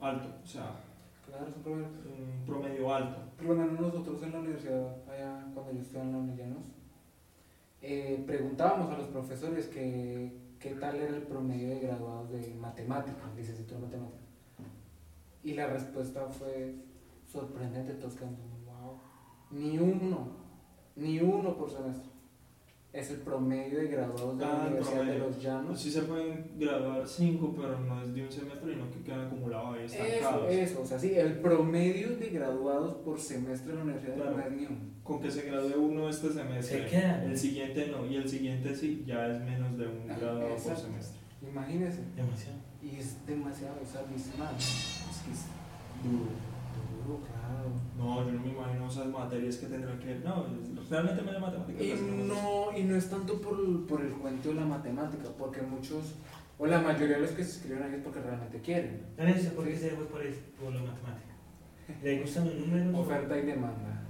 [0.00, 0.76] alto, o sea,
[1.34, 3.18] Claro, es un promedio alto.
[3.36, 6.62] Por lo menos nosotros en la universidad, allá cuando yo estuve en la Unillanos,
[7.82, 13.34] eh, preguntábamos a los profesores que, qué tal era el promedio de graduados de matemáticas,
[13.36, 14.20] licenciatura en matemáticas.
[15.42, 16.76] Y la respuesta fue
[17.26, 19.00] sorprendente, todos wow.
[19.50, 20.28] Ni uno,
[20.94, 22.13] ni uno por semestre.
[22.94, 25.80] Es el promedio de graduados de la Ah, el Universidad de los Llanos.
[25.80, 29.76] Sí se pueden graduar 5, pero no es de un semestre, sino que quedan acumulados
[29.76, 30.52] ahí Eso, estancados.
[30.52, 34.36] eso, o sea, sí, el promedio de graduados por semestre en la universidad Claro.
[34.36, 34.76] no es ni uno.
[35.02, 39.02] Con que se gradúe uno este semestre, Se el siguiente no, y el siguiente sí,
[39.04, 40.82] ya es menos de un Ah, graduado por exacto.
[40.82, 41.18] semestre.
[41.50, 41.98] Imagínense.
[42.14, 42.58] Demasiado.
[42.80, 44.54] Y es demasiado, es abismal.
[44.56, 45.44] Es que es
[46.04, 46.30] Duro.
[47.96, 50.44] No, yo no me imagino esas materias que tendrán que No,
[50.90, 51.82] realmente me da matemáticas.
[51.82, 51.94] Y
[52.28, 56.14] no y no es tanto por, por el cuento de la matemática, porque muchos,
[56.58, 59.02] o la mayoría de los que se inscriben ahí es porque realmente quieren.
[59.16, 61.34] Vanessa, ¿por qué se fue por, eso, por la matemática?
[62.02, 62.94] ¿Le gustan los números?
[62.94, 64.02] Oferta y demanda.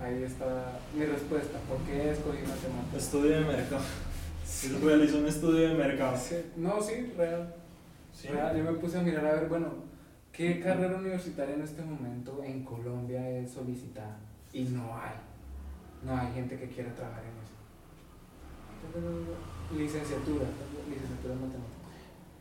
[0.00, 1.58] Ahí está mi respuesta.
[1.68, 3.02] ¿Por qué escogí matemáticas?
[3.02, 3.82] Estudio de mercado.
[4.64, 6.16] Él realizó un estudio de mercado.
[6.16, 7.54] Sí, No, sí, real.
[8.12, 8.28] Sí.
[8.28, 8.56] real.
[8.56, 9.68] Yo me puse a mirar a ver, bueno,
[10.36, 14.16] ¿qué carrera universitaria en este momento en Colombia es solicitada?
[14.52, 15.14] Y no hay.
[16.04, 17.54] No hay gente que quiera trabajar en eso.
[19.76, 20.44] Licenciatura,
[20.88, 21.76] licenciatura en matemáticas.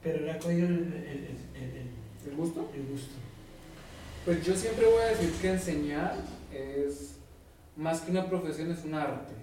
[0.03, 1.95] Pero le ha cogido el, el, el, el-
[2.29, 2.69] ¿El gusto?
[2.73, 3.13] el gusto.
[4.25, 6.15] Pues yo siempre voy a decir que enseñar
[6.51, 7.17] es
[7.75, 9.33] más que una profesión, es un arte.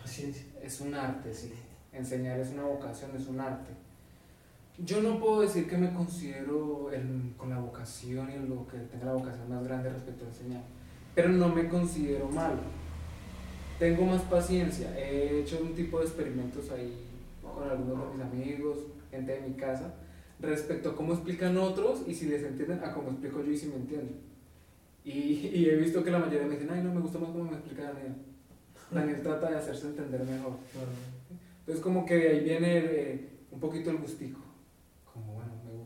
[0.00, 0.44] Paciencia.
[0.62, 1.52] Es un arte, sí.
[1.92, 3.72] Enseñar es una vocación, es un arte.
[4.78, 9.06] Yo no puedo decir que me considero el- con la vocación y lo que tenga
[9.06, 10.62] la vocación más grande respecto a enseñar,
[11.14, 12.60] pero no me considero malo.
[13.78, 14.96] Tengo más paciencia.
[14.98, 16.94] He hecho un tipo de experimentos ahí
[17.42, 18.78] con algunos de mis amigos,
[19.10, 19.94] gente de mi casa,
[20.40, 23.66] respecto a cómo explican otros y si les entienden a cómo explico yo y si
[23.66, 24.20] me entienden.
[25.04, 25.10] Y,
[25.52, 27.52] y he visto que la mayoría me dicen, ay, no, me gusta más cómo me
[27.56, 28.14] explica Daniel.
[28.90, 30.52] Daniel trata de hacerse entender mejor.
[31.60, 34.38] Entonces como que de ahí viene eh, un poquito el gustico.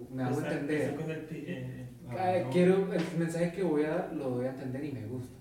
[0.08, 0.90] Como me, hago Está- entender.
[0.90, 2.50] está el pi- eh, Ah, Eh, no.
[2.50, 5.34] Quiero, el mensaje que voy a dar lo doy a entender y me gusta.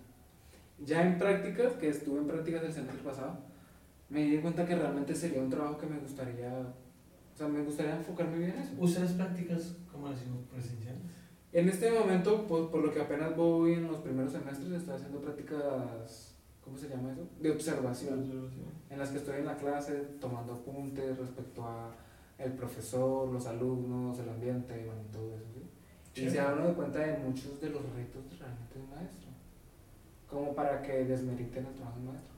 [0.84, 3.38] Ya en prácticas, que estuve en prácticas del semestre pasado,
[4.10, 6.52] me di cuenta que realmente sería un trabajo que me gustaría
[7.34, 8.72] O sea, me gustaría enfocarme bien en eso.
[8.80, 9.76] ¿Usted las prácticas
[10.10, 11.02] las hizo presenciales?
[11.52, 15.20] En este momento, pues, por lo que apenas voy en los primeros semestres, estoy haciendo
[15.22, 17.28] prácticas, ¿cómo se llama eso?
[17.42, 18.50] De observación,
[18.90, 21.94] en las que estoy en la clase tomando apuntes respecto a
[22.38, 25.46] el profesor, los alumnos, el ambiente, bueno, y todo eso,
[26.14, 26.26] ¿sí?
[26.26, 29.30] Y se da uno de cuenta de muchos de los retos realmente de un maestro,
[30.30, 32.36] como para que desmeriten el trabajo del maestro.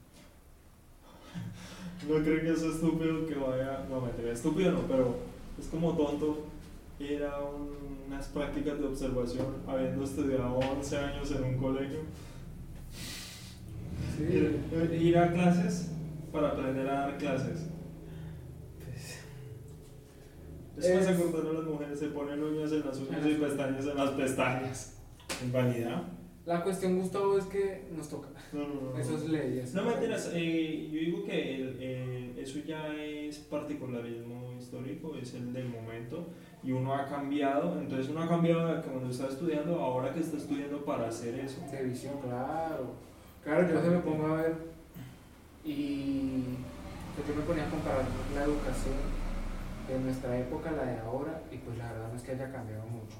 [2.08, 3.84] No creo que eso estúpido que vaya.
[3.90, 5.16] No, me estúpido no, pero
[5.58, 6.46] es como tonto
[7.00, 7.76] ir a un-
[8.06, 12.00] unas prácticas de observación habiendo estudiado 11 años en un colegio.
[14.20, 14.60] Ir,
[15.00, 15.90] ir a clases
[16.32, 17.66] para aprender a dar clases.
[18.84, 19.18] Pues,
[20.80, 23.50] Después se Es- cortaron las mujeres, se ponen uñas en las uñas En y las-
[23.50, 24.94] pestañas en las pestañas.
[25.42, 26.02] en vanidad.
[26.46, 28.28] La cuestión, Gustavo, es que nos toca.
[28.54, 28.98] No, no, no.
[28.98, 29.58] Eso es ley.
[29.58, 35.14] eso No es mentiras, eh, yo digo que el- eh, eso ya es particularismo histórico,
[35.16, 36.26] es el del momento
[36.64, 40.20] y uno ha cambiado, entonces uno ha cambiado de que cuando está estudiando, ahora que
[40.20, 41.60] está estudiando para hacer eso.
[41.70, 42.92] De visión, claro.
[43.44, 44.54] Claro, yo se me pongo a ver
[45.64, 46.42] y
[47.26, 48.04] yo me ponía a comparar
[48.34, 48.94] la educación
[49.94, 52.86] de nuestra época, la de ahora, y pues la verdad no es que haya cambiado
[52.86, 53.16] mucho.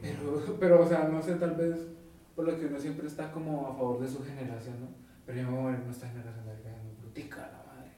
[0.00, 1.88] Pero, pero o sea, no sé, tal vez
[2.34, 4.88] por lo que uno siempre está como a favor de su generación, ¿no?
[5.26, 7.90] Pero yo me voy a ver nuestra generación de muy brutica, la madre.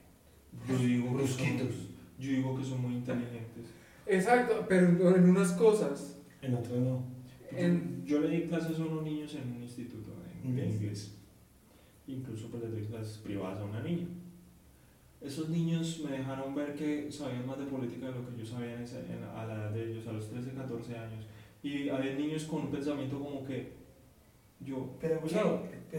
[0.67, 1.75] Yo digo, son, Brusquitos.
[2.19, 3.67] yo digo que son muy inteligentes.
[4.05, 6.19] Exacto, pero en unas cosas.
[6.41, 7.03] En otro no.
[7.51, 11.17] En, Yo le di clases a unos niños en un instituto de, de ¿Inglés?
[12.07, 14.07] Incluso pues les doy clases privadas a una niña.
[15.25, 18.75] Esos niños me dejaron ver que sabían más de política de lo que yo sabía
[18.75, 21.25] en esa- en- a la edad de ellos, a los 13, 14 años.
[21.63, 23.73] Y había niños con un pensamiento como que
[24.59, 25.43] yo, Pero, o sea,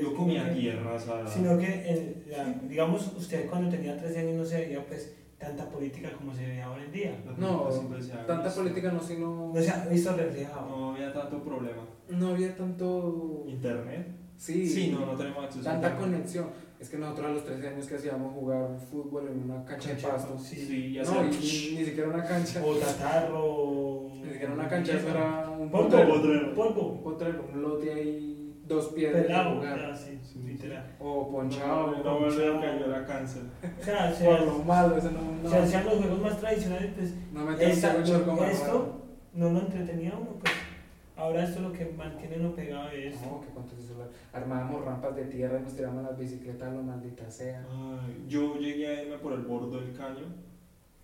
[0.00, 1.30] yo comía tierra, ¿sabes?
[1.30, 5.68] Sino que, en la- digamos, usted cuando tenía 13 años no se veía pues tanta
[5.68, 7.18] política como se ve ahora en día.
[7.36, 7.68] No,
[8.26, 8.60] tanta visto.
[8.62, 9.52] política no, sino.
[9.54, 10.68] No se ha visto reflejado.
[10.68, 11.82] No había tanto problema.
[12.08, 13.44] No había tanto.
[13.46, 14.06] ¿Internet?
[14.36, 16.14] Sí, Sí, no, no tenemos acceso a tanta internet.
[16.16, 16.46] conexión.
[16.78, 19.94] Es que nosotros a los 13 años que hacíamos jugar fútbol en una cancha de
[19.94, 20.38] Cancha, pasto.
[20.38, 20.56] sí.
[20.56, 22.62] Sí, ya No, ni, ni siquiera una cancha.
[22.64, 24.10] O tatarro.
[24.22, 25.88] Ni siquiera una cancha, eso era un Polvo.
[25.88, 26.54] potrero.
[26.54, 26.86] Potrero.
[26.92, 29.62] Un potrero, un lote ahí, dos piedras de Pelado.
[29.62, 30.96] ya, sí, literal.
[31.00, 31.86] O ponchado.
[31.92, 32.60] No, no ponchado.
[32.60, 33.42] caer a cáncer.
[33.80, 35.42] O sea, se, Por lo malo, eso no.
[35.42, 39.02] no se hacían los juegos más tradicionales, pues no me tengo como esto
[39.32, 40.52] no lo entretenía uno, pues.
[41.16, 43.26] Ahora esto es lo que mantiene uno pegado de esto.
[43.26, 43.94] No, que cuánto es eso.
[44.32, 47.66] Armábamos rampas de tierra y nos tiramos las bicicletas, lo maldita sea.
[47.70, 50.26] Ay, yo llegué a irme por el borde del caño,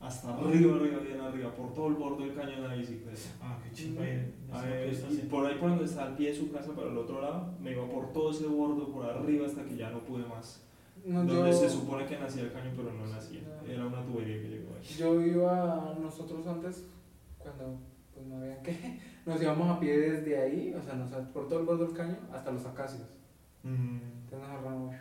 [0.01, 3.21] hasta arriba, arriba, bien arriba, por todo el borde del caño en la bicicleta.
[3.41, 4.03] Ah, qué chimba.
[4.03, 6.89] A Eso ver, y por ahí por donde está el pie de su casa, para
[6.89, 10.01] el otro lado, me iba por todo ese borde, por arriba, hasta que ya no
[10.01, 10.63] pude más.
[11.07, 13.41] No, donde yo, se supone que nacía el caño, pero no nacía.
[13.67, 14.85] Era una tubería que llegó ahí.
[14.99, 16.85] yo iba, nosotros antes,
[17.39, 17.79] cuando
[18.13, 21.61] pues no había que, nos íbamos a pie desde ahí, o sea, nos, por todo
[21.61, 23.09] el borde del caño hasta los acacios.
[23.65, 24.95] Entonces nos ahorramos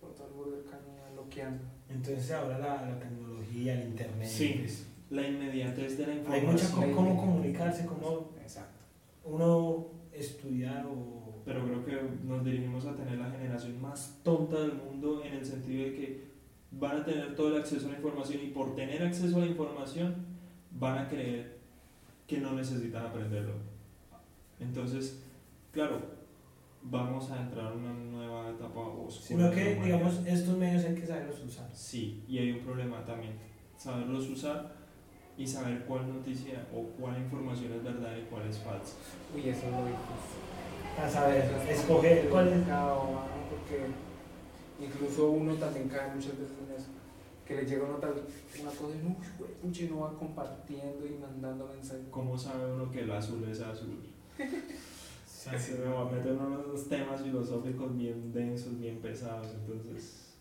[0.00, 1.64] por todo el borde del caño ya loqueando.
[1.88, 4.28] Entonces ahora la, la tecnología, el internet.
[4.28, 4.56] Sí.
[4.60, 6.52] pues, La inmediatez de la hay información.
[6.54, 8.78] mucha co- cómo comunicarse, cómo Exacto.
[9.24, 14.74] uno estudiar o Pero creo que nos dirigimos a tener la generación más tonta del
[14.74, 16.32] mundo en el sentido de que
[16.70, 19.46] van a tener todo el acceso a la información y por tener acceso a la
[19.46, 20.14] información
[20.78, 21.58] van a creer
[22.26, 23.54] que no necesitan aprenderlo.
[24.60, 25.22] Entonces,
[25.72, 26.00] claro,
[26.82, 29.26] vamos a entrar en una nueva etapa oscura.
[29.26, 31.70] sino que digamos estos medios hay que saberlos usar.
[31.72, 33.34] Sí, y hay un problema también.
[33.76, 34.72] Saberlos usar
[35.36, 38.94] y saber cuál noticia o cuál información es verdad y cuál es falsa.
[39.34, 40.42] Uy, eso lo difícil.
[40.96, 42.62] Para saber escoger cuál es.
[43.50, 43.86] Porque
[44.80, 47.01] incluso uno también cae muchas veces en eso.
[47.52, 51.18] Que le llega una, una cosa y, uy, güey, pucha, y uno va compartiendo y
[51.20, 52.06] mandando mensajes.
[52.10, 53.98] ¿Cómo sabe uno que el azul es azul?
[55.26, 60.34] Se me va a meter en unos temas filosóficos bien densos, bien pesados, entonces...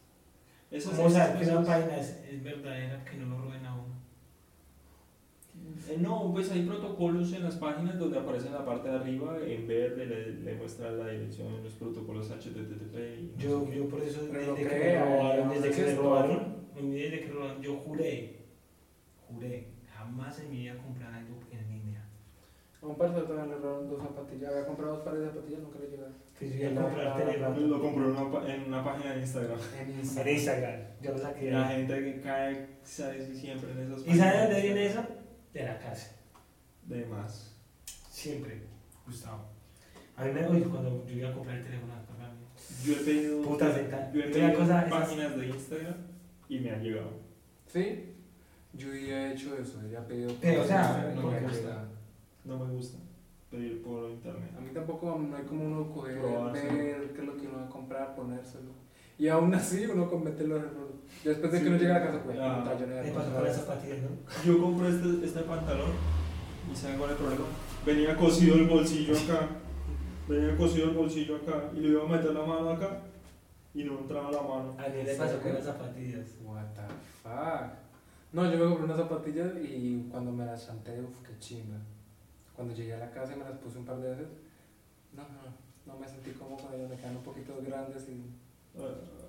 [0.70, 4.01] Esas ¿Cómo saber que una página es, es verdadera, que no lo roben a uno?
[5.89, 9.38] Eh, No, pues hay protocolos en las páginas donde aparece en la parte de arriba,
[9.45, 12.95] en verde le, le muestra la dirección los protocolos HTTP.
[13.20, 15.53] y no Yo, yo por eso, desde que me robaron, ¿no?
[15.53, 15.97] desde que Es
[16.82, 18.39] robaron, desde que yo juré,
[19.27, 22.03] juré, jamás en mi vida comprar algo en línea.
[22.82, 24.51] A un par de también le robaron dos zapatillas.
[24.51, 26.13] Había comprado dos pares de zapatillas, nunca le llegaron.
[26.39, 27.69] Que yo Y iba a comprar Telegram.
[27.69, 29.59] Lo compré en una, en una página de Instagram.
[29.79, 30.34] En En Instagram.
[30.36, 31.51] Instagram, yo lo saqué.
[31.51, 33.29] La gente que cae, ¿sabes?
[33.29, 34.43] Y siempre en esas ¿Y sabe páginas.
[34.49, 35.05] dónde viene eso?
[35.53, 36.11] De la casa.
[36.88, 37.55] De más.
[38.09, 38.61] Siempre,
[39.05, 39.45] Gustavo.
[40.15, 42.39] A mí me, oye, cuando yo iba a comprar el teléfono, para mí,
[42.84, 46.11] Yo he pedido, Puta yo he pedido páginas de Instagram
[46.52, 47.12] y me han llegado.
[47.68, 48.14] ¿Sí?
[48.74, 50.32] Yo ya he hecho eso, ya he pedido.
[50.41, 51.86] Pero, o sea, no no me me gusta.
[52.43, 52.97] No me gusta
[53.49, 54.52] pedir por internet.
[54.58, 56.68] A mí tampoco no hay como uno coger, Probarse.
[56.68, 58.72] ver qué es lo que uno va a comprar, ponérselo.
[59.18, 60.95] Y aún así uno comete los errores.
[61.24, 62.60] Después de que uno llega a la casa, pues, Ah.
[62.64, 63.60] puta, yo no Me pasó eso.
[63.62, 64.10] zapatillas, ¿no?
[64.45, 65.91] Yo compré este, este pantalón
[66.72, 67.45] y ¿saben cuál es el problema?
[67.86, 69.47] Venía cosido el bolsillo acá,
[70.28, 73.02] venía cosido el bolsillo acá y le iba a meter la mano acá
[73.74, 74.76] y no entraba la mano.
[74.78, 76.28] A mí me pasó con las zapatillas.
[76.43, 76.82] What the
[77.24, 77.72] fuck.
[78.34, 81.78] No, yo me compré unas zapatillas y cuando me las chanté, uff, qué chimba.
[82.55, 84.28] Cuando llegué a la casa y me las puse un par de veces,
[85.13, 88.32] no, no, no me sentí como con ellas, me quedan un poquito grandes y.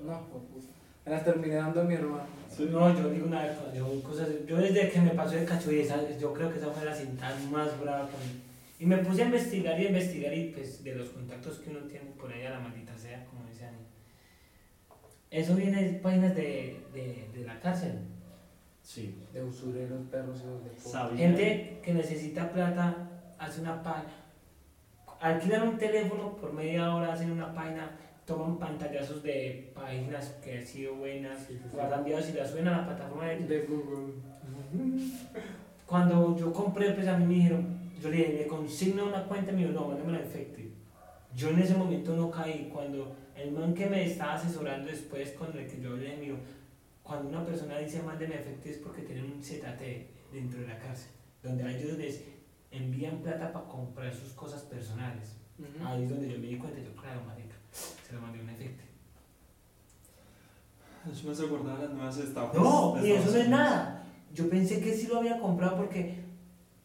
[0.05, 0.73] No, pues, puta.
[1.05, 2.27] Me las terminé dando a mi hermano.
[2.49, 2.69] Sí.
[2.71, 5.81] No, yo digo una vez, yo, cosas, yo desde que me pasó el cacho y
[5.81, 8.21] esa, yo creo que esa fue la cinta más brava con
[8.79, 11.81] Y me puse a investigar y a investigar y pues de los contactos que uno
[11.89, 13.79] tiene por ahí a la maldita sea, como dice Ani.
[15.33, 17.93] Eso viene de páginas de, de, de la cárcel.
[18.83, 19.19] Sí.
[19.33, 21.17] De usureros, perros y de.
[21.17, 23.09] Gente que necesita plata
[23.39, 24.13] hace una página.
[25.21, 27.93] Alquilan un teléfono por media hora, hacen una página,
[28.27, 31.77] toman pantallazos de páginas que han sido buenas, Sí, sí, sí.
[31.77, 34.15] guardan videos y las suben a la plataforma de De Google.
[35.87, 39.53] Cuando yo compré, pues a mí me dijeron, yo le dije, me consigna una cuenta,
[39.53, 40.71] y me dijo, no, mándame la efective.
[41.35, 42.69] Yo en ese momento no caí.
[42.73, 46.37] Cuando el man que me estaba asesorando después, con el que yo hablé, me dijo,
[47.03, 51.11] cuando una persona dice mándeme efectivo es porque tienen un ZT dentro de la cárcel,
[51.43, 52.23] donde a ellos les
[52.71, 55.37] envían plata para comprar sus cosas personales.
[55.85, 58.89] Ahí es donde yo me di cuenta, yo, claro, marica, se lo mandé un efectivo.
[61.13, 62.55] Eso me hace acordar de las nuevas estafas.
[62.55, 64.05] No, y eso no es nada.
[64.33, 66.22] Yo pensé que sí lo había comprado porque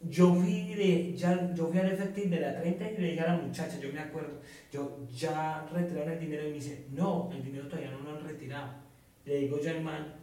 [0.01, 3.33] yo fui de ya yo fui al efectivo de la 30 y le dije a
[3.33, 4.39] la muchacha, yo me acuerdo,
[4.71, 8.23] yo ya retiraron el dinero y me dice, no, el dinero todavía no lo han
[8.23, 8.73] retirado.
[9.25, 10.13] Le digo yo al man,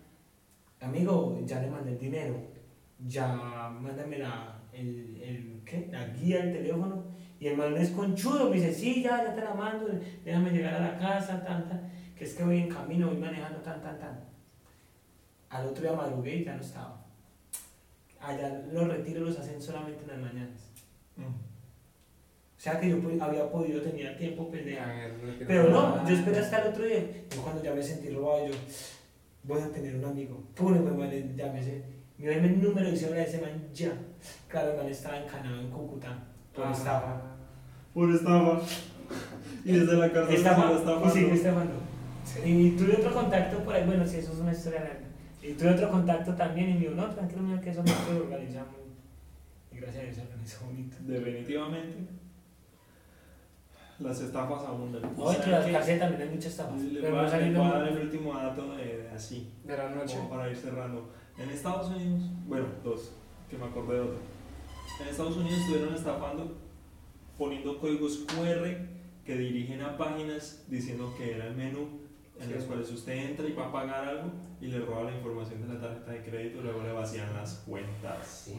[0.80, 2.36] amigo, ya le mandé el dinero,
[3.06, 5.88] ya mándame la, el, el, ¿qué?
[5.90, 7.14] la guía del teléfono.
[7.40, 9.86] Y el man es conchudo, me dice, sí, ya, ya te la mando,
[10.24, 13.58] déjame llegar a la casa, tan, tan, que es que voy en camino, voy manejando,
[13.58, 14.20] tan, tan, tan.
[15.50, 17.03] Al otro día madrugué y ya no estaba.
[18.24, 20.60] Allá los retiros los hacen solamente en las mañanas.
[21.16, 21.24] Mm.
[21.24, 24.82] O sea que yo había podido, tenía tiempo, pendejo.
[25.38, 27.00] Que Pero no, yo esperé hasta el otro día.
[27.00, 28.54] Y cuando ya me sentí robado, yo
[29.42, 30.42] voy a tener un amigo.
[30.54, 31.84] Pum, pues vale, llámese.
[32.16, 33.92] Me dio el número y se de ese man ya.
[34.48, 36.16] Claro, el man estaba encanado en Cúcuta.
[36.54, 36.72] Por Ah.
[36.72, 37.22] estafa.
[37.92, 38.60] Por estafa.
[39.64, 40.72] Y desde la cárcel Estafa.
[41.06, 41.74] Y sigue estafando.
[42.44, 45.03] Y tuve otro contacto por ahí, bueno, sí, eso es una historia larga.
[45.46, 48.24] Y tuve otro contacto también y me dijo, no, tranquilo, mío, que eso no lo
[48.24, 48.74] organizamos.
[49.72, 50.96] Y gracias a Dios se organizó bonito.
[51.00, 51.96] Definitivamente.
[54.00, 55.02] Las estafas abundan.
[55.02, 56.80] No, dentro de ¿Saben las cárceles también hay muchas estafas.
[56.80, 59.76] Le Pero voy a- le voy a dar el último dato de, de así, De
[59.76, 60.16] la noche.
[60.16, 61.10] como para ir cerrando.
[61.38, 63.12] En Estados Unidos, bueno, dos,
[63.48, 64.18] que me acordé de otro.
[65.00, 66.56] En Estados Unidos estuvieron estafando
[67.38, 68.88] poniendo códigos QR
[69.24, 71.88] que dirigen a páginas diciendo que era el menú
[72.40, 72.52] en Sí.
[72.54, 74.30] los cuales usted entra y va a pagar algo
[74.60, 77.62] y le roba la información de la tarjeta de crédito y luego le vacían las
[77.66, 78.50] cuentas.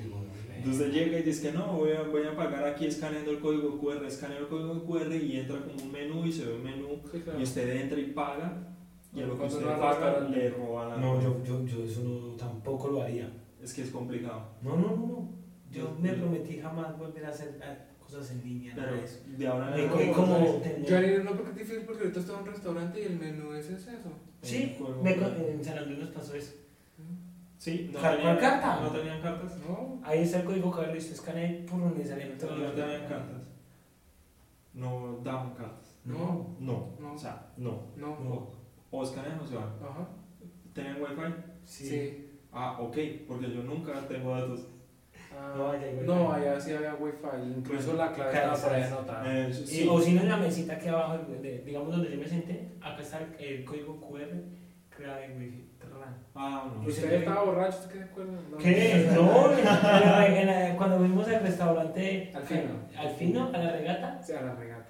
[0.56, 3.78] Entonces llega y dice que no, voy a, voy a pagar aquí escaneando el código
[3.80, 6.88] QR, escanea el código QR y entra como un menú y se ve un menú
[7.12, 7.40] Sí, claro.
[7.40, 8.70] y usted entra y paga
[9.14, 11.84] y a lo que Cuando usted no paga le roban la No, yo, yo, yo
[11.84, 13.30] eso no, tampoco lo haría.
[13.62, 14.52] Es que es complicado.
[14.62, 15.30] No, no, no, no.
[15.72, 17.78] Yo me prometí jamás volver a hacer eh,
[18.16, 19.20] cosas en línea, Pero de eso.
[19.28, 20.62] de ahora adelante- cogí como...
[20.88, 23.54] Yo haría no porque es difícil porque ahorita está en un restaurante y el menú
[23.54, 24.10] es ese, eso.
[24.42, 26.54] Sí, me en San Andrés nos pasó eso.
[27.58, 28.80] Sí, no ¿Cuál- tenían, carta?
[28.82, 29.58] no tenían cartas.
[29.68, 30.00] No.
[30.04, 32.56] Ahí está el código QR, usted escanea por donde sale No, todo.
[32.58, 33.48] no tenían cartas.
[34.74, 35.96] No daban cartas.
[36.04, 36.56] No.
[36.60, 37.14] No, No.
[37.14, 37.84] o sea, no.
[37.96, 38.20] No.
[38.20, 38.52] No.
[38.92, 39.70] O escanean o se van.
[39.82, 40.08] Ajá.
[40.74, 41.34] ¿Tenían wifi?
[41.64, 41.90] Sí.
[41.90, 42.30] Sí.
[42.52, 42.98] Ah, ok,
[43.28, 44.68] porque yo nunca tengo datos.
[45.58, 46.06] No, allá hay wifi.
[46.08, 47.18] no, allá sí había wifi.
[47.58, 49.24] Incluso la clave Claro, estaba por ahí anotada.
[49.48, 49.88] Eh, sí.
[49.90, 53.02] o si no en la mesita aquí abajo, de- digamos donde yo me senté, acá
[53.02, 54.28] está el, el código QR,
[54.90, 55.62] clave wifi.
[56.38, 56.86] Ah, no.
[56.86, 57.78] ¿Usted estaba borracho?
[57.80, 58.32] ¿Usted qué se acuerda?
[58.52, 58.58] No.
[58.58, 59.10] ¿Qué?
[59.16, 62.62] No, en la- en la- cuando fuimos al restaurante Al fino.
[62.98, 64.90] al fino, a la regata, Sí, a la regata.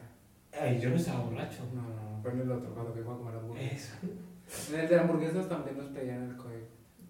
[0.59, 1.63] ay, yo no estaba borracho.
[1.73, 3.73] No, no, no, fue en el otro, cuando fuimos a comer hamburguesas.
[4.03, 4.73] Eso.
[4.73, 6.64] En el de hamburguesas también nos pedían el código.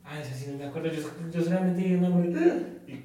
[0.05, 0.91] Ah, eso sí no me acuerdo.
[0.91, 1.01] Yo,
[1.31, 3.03] yo solamente una hamburguesa y.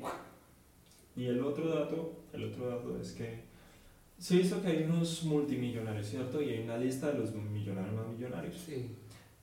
[1.20, 3.40] Y el otro dato, el otro dato es que
[4.18, 6.40] se hizo que hay unos multimillonarios, ¿cierto?
[6.40, 8.54] Y hay una lista de los millonarios más millonarios.
[8.54, 8.96] Sí.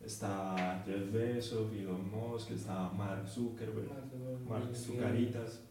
[0.03, 3.89] Está Jeff Bezos, Elon Musk, está Mark Zuckerberg,
[4.47, 5.61] Mark Zucaritas,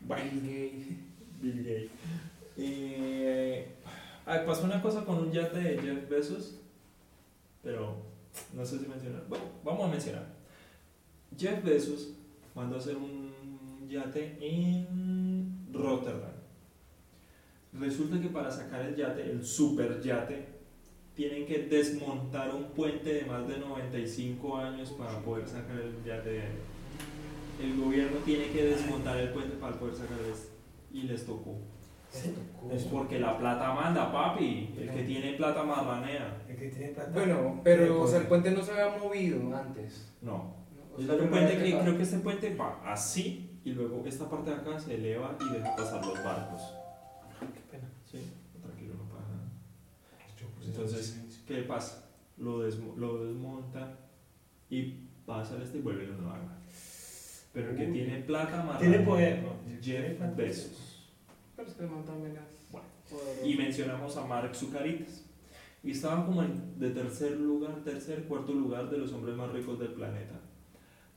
[0.00, 0.86] Bill Gates.
[1.40, 1.90] Bill Gates.
[2.56, 3.76] Y eh,
[4.24, 6.58] pasó una cosa con un yate de Jeff Bezos,
[7.62, 7.96] pero
[8.52, 9.24] no sé si mencionar.
[9.28, 10.37] Bueno, vamos a mencionar.
[11.36, 12.14] Jeff Bezos
[12.54, 13.32] mandó a hacer un
[13.88, 16.32] yate en Rotterdam.
[17.72, 20.46] Resulta que para sacar el yate, el super yate,
[21.14, 26.30] tienen que desmontar un puente de más de 95 años para poder sacar el yate
[26.30, 26.58] de ahí.
[27.62, 30.52] El gobierno tiene que desmontar el puente para poder sacar esto.
[30.92, 31.56] Y les tocó.
[32.10, 32.34] Sí.
[32.72, 34.74] Es porque la plata manda, papi.
[34.78, 36.42] El que tiene plata marranea.
[36.48, 37.10] El que tiene plata.
[37.12, 40.12] Bueno, pero tiene o sea, el puente no se había movido antes.
[40.22, 40.54] No.
[40.98, 44.56] Es un puente que, creo que este puente va así y luego esta parte de
[44.56, 46.60] acá se eleva y deja pasar los barcos.
[47.40, 47.88] Qué pena.
[48.10, 48.18] Sí,
[48.60, 49.50] tranquilo, no pasa nada.
[50.40, 51.42] Yo puse Entonces.
[51.46, 52.04] ¿qué pasa?
[52.36, 53.96] Lo, desmo- lo desmonta
[54.70, 56.58] y pasa al este y vuelve y lo haga.
[57.52, 57.92] Pero el que Uy.
[57.92, 59.44] tiene plata marranea, Tiene poder,
[59.82, 60.36] Jeff.
[60.36, 61.12] Bezos.
[61.56, 62.86] Pero es que también es Bueno.
[63.44, 65.24] Y mencionamos a Mark Zucaritas.
[65.82, 69.78] Y estaban como en, de tercer lugar, tercer, cuarto lugar de los hombres más ricos
[69.78, 70.34] del planeta.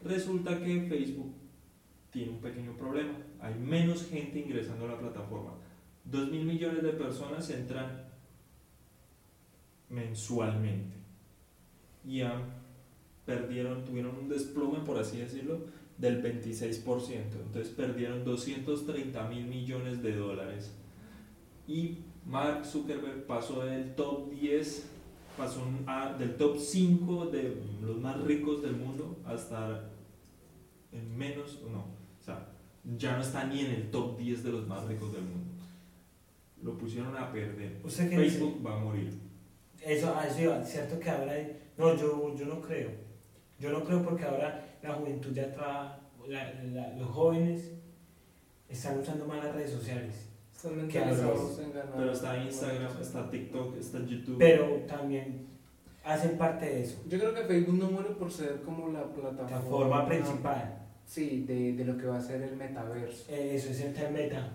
[0.04, 1.34] Resulta que Facebook
[2.12, 3.14] tiene un pequeño problema.
[3.40, 5.54] Hay menos gente ingresando a la plataforma.
[6.04, 8.06] Dos mil millones de personas entran
[9.90, 10.96] mensualmente.
[12.06, 12.22] Y
[13.26, 15.66] perdieron, tuvieron un desplome, por así decirlo,
[15.98, 17.12] del 26%.
[17.46, 20.74] Entonces perdieron 230 mil millones de dólares.
[21.68, 24.88] Y Mark Zuckerberg pasó del top 10,
[25.38, 25.64] pasó
[26.18, 29.91] del top 5 de los más ricos del mundo hasta
[30.92, 32.48] en menos, no, o sea,
[32.98, 35.52] ya no está ni en el top 10 de los más ricos del mundo.
[36.62, 37.80] Lo pusieron a perder.
[37.84, 38.38] ¿Usted qué dice?
[38.38, 39.12] Facebook va a morir.
[39.84, 42.92] Eso, eso iba, cierto que ahora hay- no, yo, yo no creo.
[43.60, 47.72] Yo no creo porque ahora la juventud ya trabaja, la- la- los jóvenes
[48.70, 50.28] están usando más las redes sociales.
[50.56, 51.16] Están Que ganar.
[51.98, 54.38] Pero está Instagram, está TikTok, está YouTube.
[54.38, 55.48] Pero también
[56.04, 57.02] hacen parte de eso.
[57.08, 59.50] Yo creo que Facebook no muere por ser como la plataforma.
[59.52, 60.81] La forma principal.
[61.12, 63.26] Sí, de, de lo que va a ser el metaverso.
[63.28, 64.50] Eh, Eso es el meta.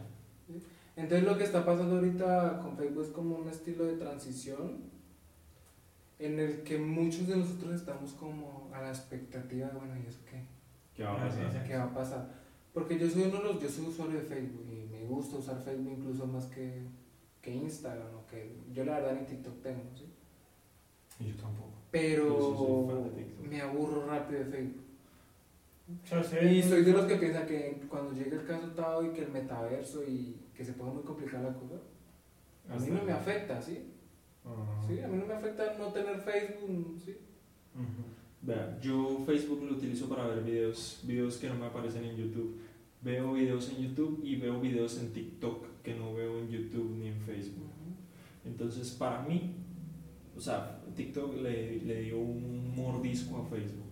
[0.96, 4.84] Entonces lo que está pasando ahorita con Facebook es como un estilo de transición
[6.18, 10.20] en el que muchos de nosotros estamos como a la expectativa de, bueno, ¿y eso
[10.30, 10.44] qué?
[10.94, 11.66] ¿Qué va a pasar?
[11.68, 12.34] ¿Qué va a pasar?
[12.72, 15.62] Porque yo soy uno de los, yo soy usuario de Facebook y me gusta usar
[15.62, 16.84] Facebook incluso más que,
[17.42, 20.06] que Instagram o que yo la verdad ni TikTok tengo, ¿sí?
[21.20, 21.72] Y yo tampoco.
[21.90, 23.12] Pero
[23.46, 24.85] me aburro rápido de Facebook.
[26.42, 29.30] Y soy de los que piensan que cuando llegue el caso dado y que el
[29.30, 31.76] metaverso y que se ponga muy complicada la cosa,
[32.68, 33.92] a mí no me afecta, ¿sí?
[34.86, 37.16] Sí, a mí no me afecta no tener Facebook, ¿sí?
[38.42, 42.58] Vea, yo Facebook lo utilizo para ver videos, videos que no me aparecen en YouTube.
[43.02, 47.08] Veo videos en YouTube y veo videos en TikTok que no veo en YouTube ni
[47.08, 47.70] en Facebook.
[48.44, 49.54] Entonces, para mí,
[50.36, 53.85] o sea, TikTok le, le dio un mordisco a Facebook.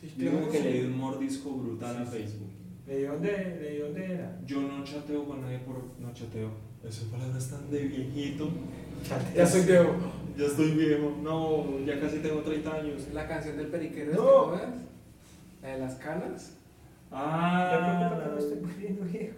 [0.00, 0.64] Sí, Yo que sí.
[0.64, 2.18] le un mordisco brutal a Sí.
[2.18, 2.48] Facebook.
[2.86, 4.40] ¿De dónde, de dónde era?
[4.46, 5.76] Yo no chateo con nadie por...
[5.98, 6.50] No chateo.
[6.86, 8.48] Esas palabras están de viejito.
[9.34, 9.94] Ya soy viejo.
[10.36, 11.16] Ya estoy viejo.
[11.22, 13.08] No, ya casi tengo 30 años.
[13.12, 14.54] La canción del periquero, No.
[14.54, 14.82] ¿es que no es?
[15.62, 16.54] La de las canas.
[17.10, 19.36] Ah, me estoy poniendo viejo.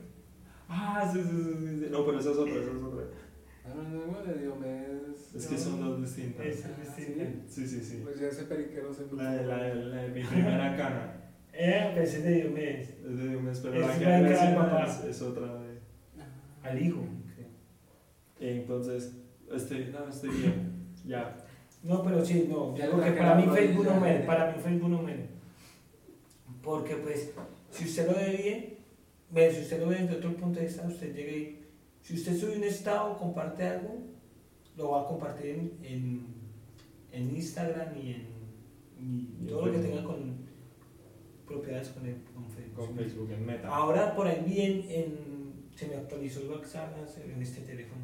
[0.69, 1.87] Ah, sí, sí, sí, sí.
[1.91, 3.05] No, pero esa es otra, esa es otra.
[3.65, 4.99] Ah, no, no, igual de Diomedes.
[5.35, 6.47] Es que son dos distintas.
[6.47, 7.25] Es distinta.
[7.49, 8.01] Sí, sí, sí.
[8.03, 11.16] Pues ya ese periquero se La de, la de, la de mi primera cana.
[11.53, 12.89] Eh, pensé de Diomedes.
[12.91, 14.87] Es de Diomedes, pero Es la que la le cara papá.
[14.87, 15.79] es, es otra de...
[16.18, 16.68] Ah.
[16.68, 17.05] Al hijo.
[18.41, 19.12] Entonces,
[19.55, 20.87] estoy, no, estoy bien.
[21.07, 21.37] Ya.
[21.83, 22.77] No, pero sí, no.
[22.77, 24.21] Ya porque para mí Facebook no muere.
[24.21, 25.29] Para mí Facebook no muere.
[26.62, 27.33] Porque, pues,
[27.71, 28.79] si usted lo ve
[29.33, 31.57] bien, si usted lo ve desde otro punto de vista, usted llega y.
[32.03, 33.99] Si usted sube un estado, comparte algo,
[34.81, 36.26] lo va a compartir en, en,
[37.12, 38.26] en Instagram y en,
[38.99, 39.97] y en todo lo que Facebook.
[39.97, 40.41] tenga con
[41.47, 42.87] propiedades con, el, con Facebook.
[42.87, 43.68] Con Facebook en Meta.
[43.68, 45.16] Ahora por ahí bien en,
[45.74, 48.03] se me actualizó el WhatsApp en este teléfono.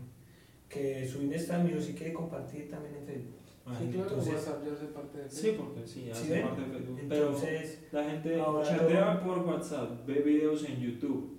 [0.69, 3.35] Que subí un estado mío si quiere compartir también en Facebook.
[3.79, 6.43] Sí, claro, Entonces, WhatsApp ya hace parte de Sí, porque sí, ¿Sí hace ven?
[6.47, 7.01] parte de Facebook.
[7.09, 11.36] Pero entonces la gente chatea por WhatsApp, ve videos en YouTube.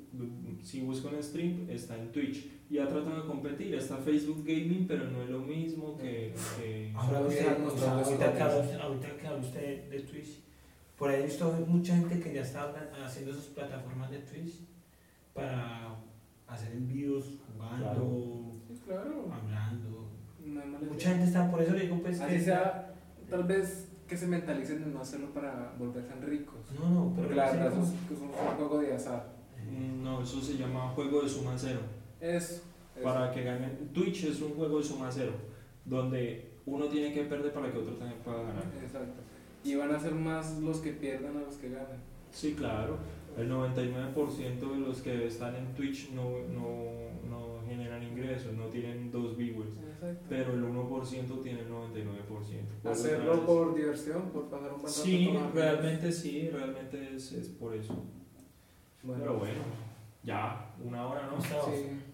[0.63, 2.49] Si busca un stream, está en Twitch.
[2.69, 3.73] Ya tratan de competir.
[3.75, 6.33] Está Facebook Gaming, pero no es lo mismo que.
[6.57, 9.99] que- ahora usted, quedan o sea, nuestros ahorita, que habla, ahorita que habla usted de
[10.01, 10.39] Twitch,
[10.97, 12.73] por ahí he visto mucha gente que ya está
[13.05, 14.55] haciendo sus plataformas de Twitch
[15.33, 15.95] para
[16.47, 19.31] hacer envíos, jugando, Sí, claro.
[19.31, 20.07] hablando.
[20.45, 22.41] No Mucha gente está, por eso le digo pues Así que...
[22.41, 22.93] sea,
[23.29, 26.71] tal vez que se mentalicen de no hacerlo para volverse ricos.
[26.79, 29.36] No, no, pero Porque la verdad es que es un juego de azar.
[29.71, 31.79] Mm, No, eso se llama juego de suma cero.
[32.19, 32.61] Eso.
[32.95, 33.03] eso.
[33.03, 33.89] Para que ganen.
[33.93, 35.33] Twitch es un juego de suma cero.
[35.85, 38.63] Donde uno tiene que perder para que otro también pueda ganar.
[38.81, 39.21] Exacto.
[39.63, 42.01] Y van a ser más los que pierdan a los que ganan.
[42.31, 42.97] Sí, claro.
[43.37, 46.85] El 99% de los que están en Twitch no, no,
[47.29, 49.77] no generan ingresos, no tienen dos viewers.
[49.77, 50.25] Exacto.
[50.27, 52.01] Pero el 1% tiene el 99%.
[52.81, 57.93] Por Hacerlo por diversión, por pasar un Sí, realmente sí, realmente es, es por eso.
[59.03, 59.59] Bueno, Pero bueno,
[60.23, 61.41] ya, una hora, ¿no?
[61.41, 61.49] Sí,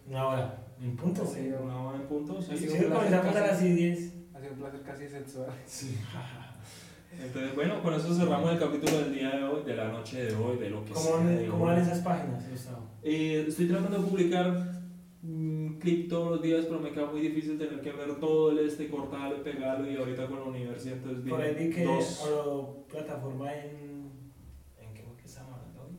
[0.07, 0.59] Una hora.
[0.81, 1.51] En punto, Sí.
[1.61, 2.57] Una hora en punto, sí.
[2.57, 4.13] Sí, comenzamos a las 10.
[4.34, 5.49] ha sido un placer casi sexual.
[5.65, 5.97] Sí.
[7.21, 10.36] Entonces, bueno, con eso cerramos el capítulo del día de hoy, de la noche de
[10.36, 12.88] hoy, de lo que ¿Cómo, sea de ¿Cómo van esas páginas, Gustavo?
[13.03, 14.81] Eh, estoy tratando de publicar
[15.21, 18.59] un clip todos los días, pero me queda muy difícil tener que ver todo el
[18.67, 22.23] este, cortarlo pegarlo, y ahorita con la universidad, entonces Por ahí vi que dos.
[22.27, 23.53] o plataforma.
[23.53, 24.11] ¿En
[24.93, 25.97] qué fue que estamos hablando hoy?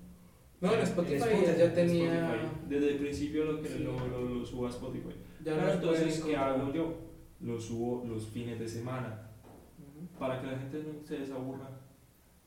[0.64, 2.14] No, en En Spotify, Spotify, ya en tenía.
[2.26, 2.48] Spotify.
[2.68, 3.78] Desde el principio lo que Sí.
[3.80, 5.14] lo, lo, lo subo a Spotify.
[5.44, 6.94] Ya Pero entonces, ¿qué hago yo?
[7.40, 9.20] Lo subo los fines de semana.
[9.78, 10.06] Ujú.
[10.18, 11.68] para que la gente no se desaburra.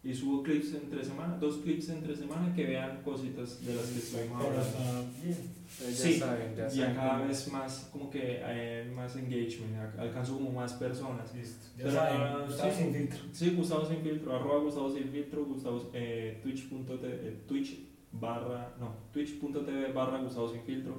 [0.04, 4.00] Y subo clips entre semana, dos clips entre semana que vean cositas de las que
[4.00, 5.12] estuvimos Pero hablando.
[5.20, 6.92] Sí, ya saben, ya Y saben.
[6.92, 11.36] a cada vez más, como que hay más engagement, alcanzo como más personas.
[11.36, 11.66] Listo.
[11.78, 12.78] Ya Pero, saben, Gustavo sí.
[12.84, 13.20] sin filtro.
[13.34, 17.80] Sí, Gustavo Sin Filtro, arroba Gustavo Sin Filtro, Gustavo, eh, twitch.tv, eh, twitch
[18.20, 20.96] barra, no, twitch.tv barra Gustavo Sin Filtro.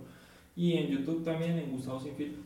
[0.57, 2.43] Y en YouTube también, en Gustavo Sin Filtro.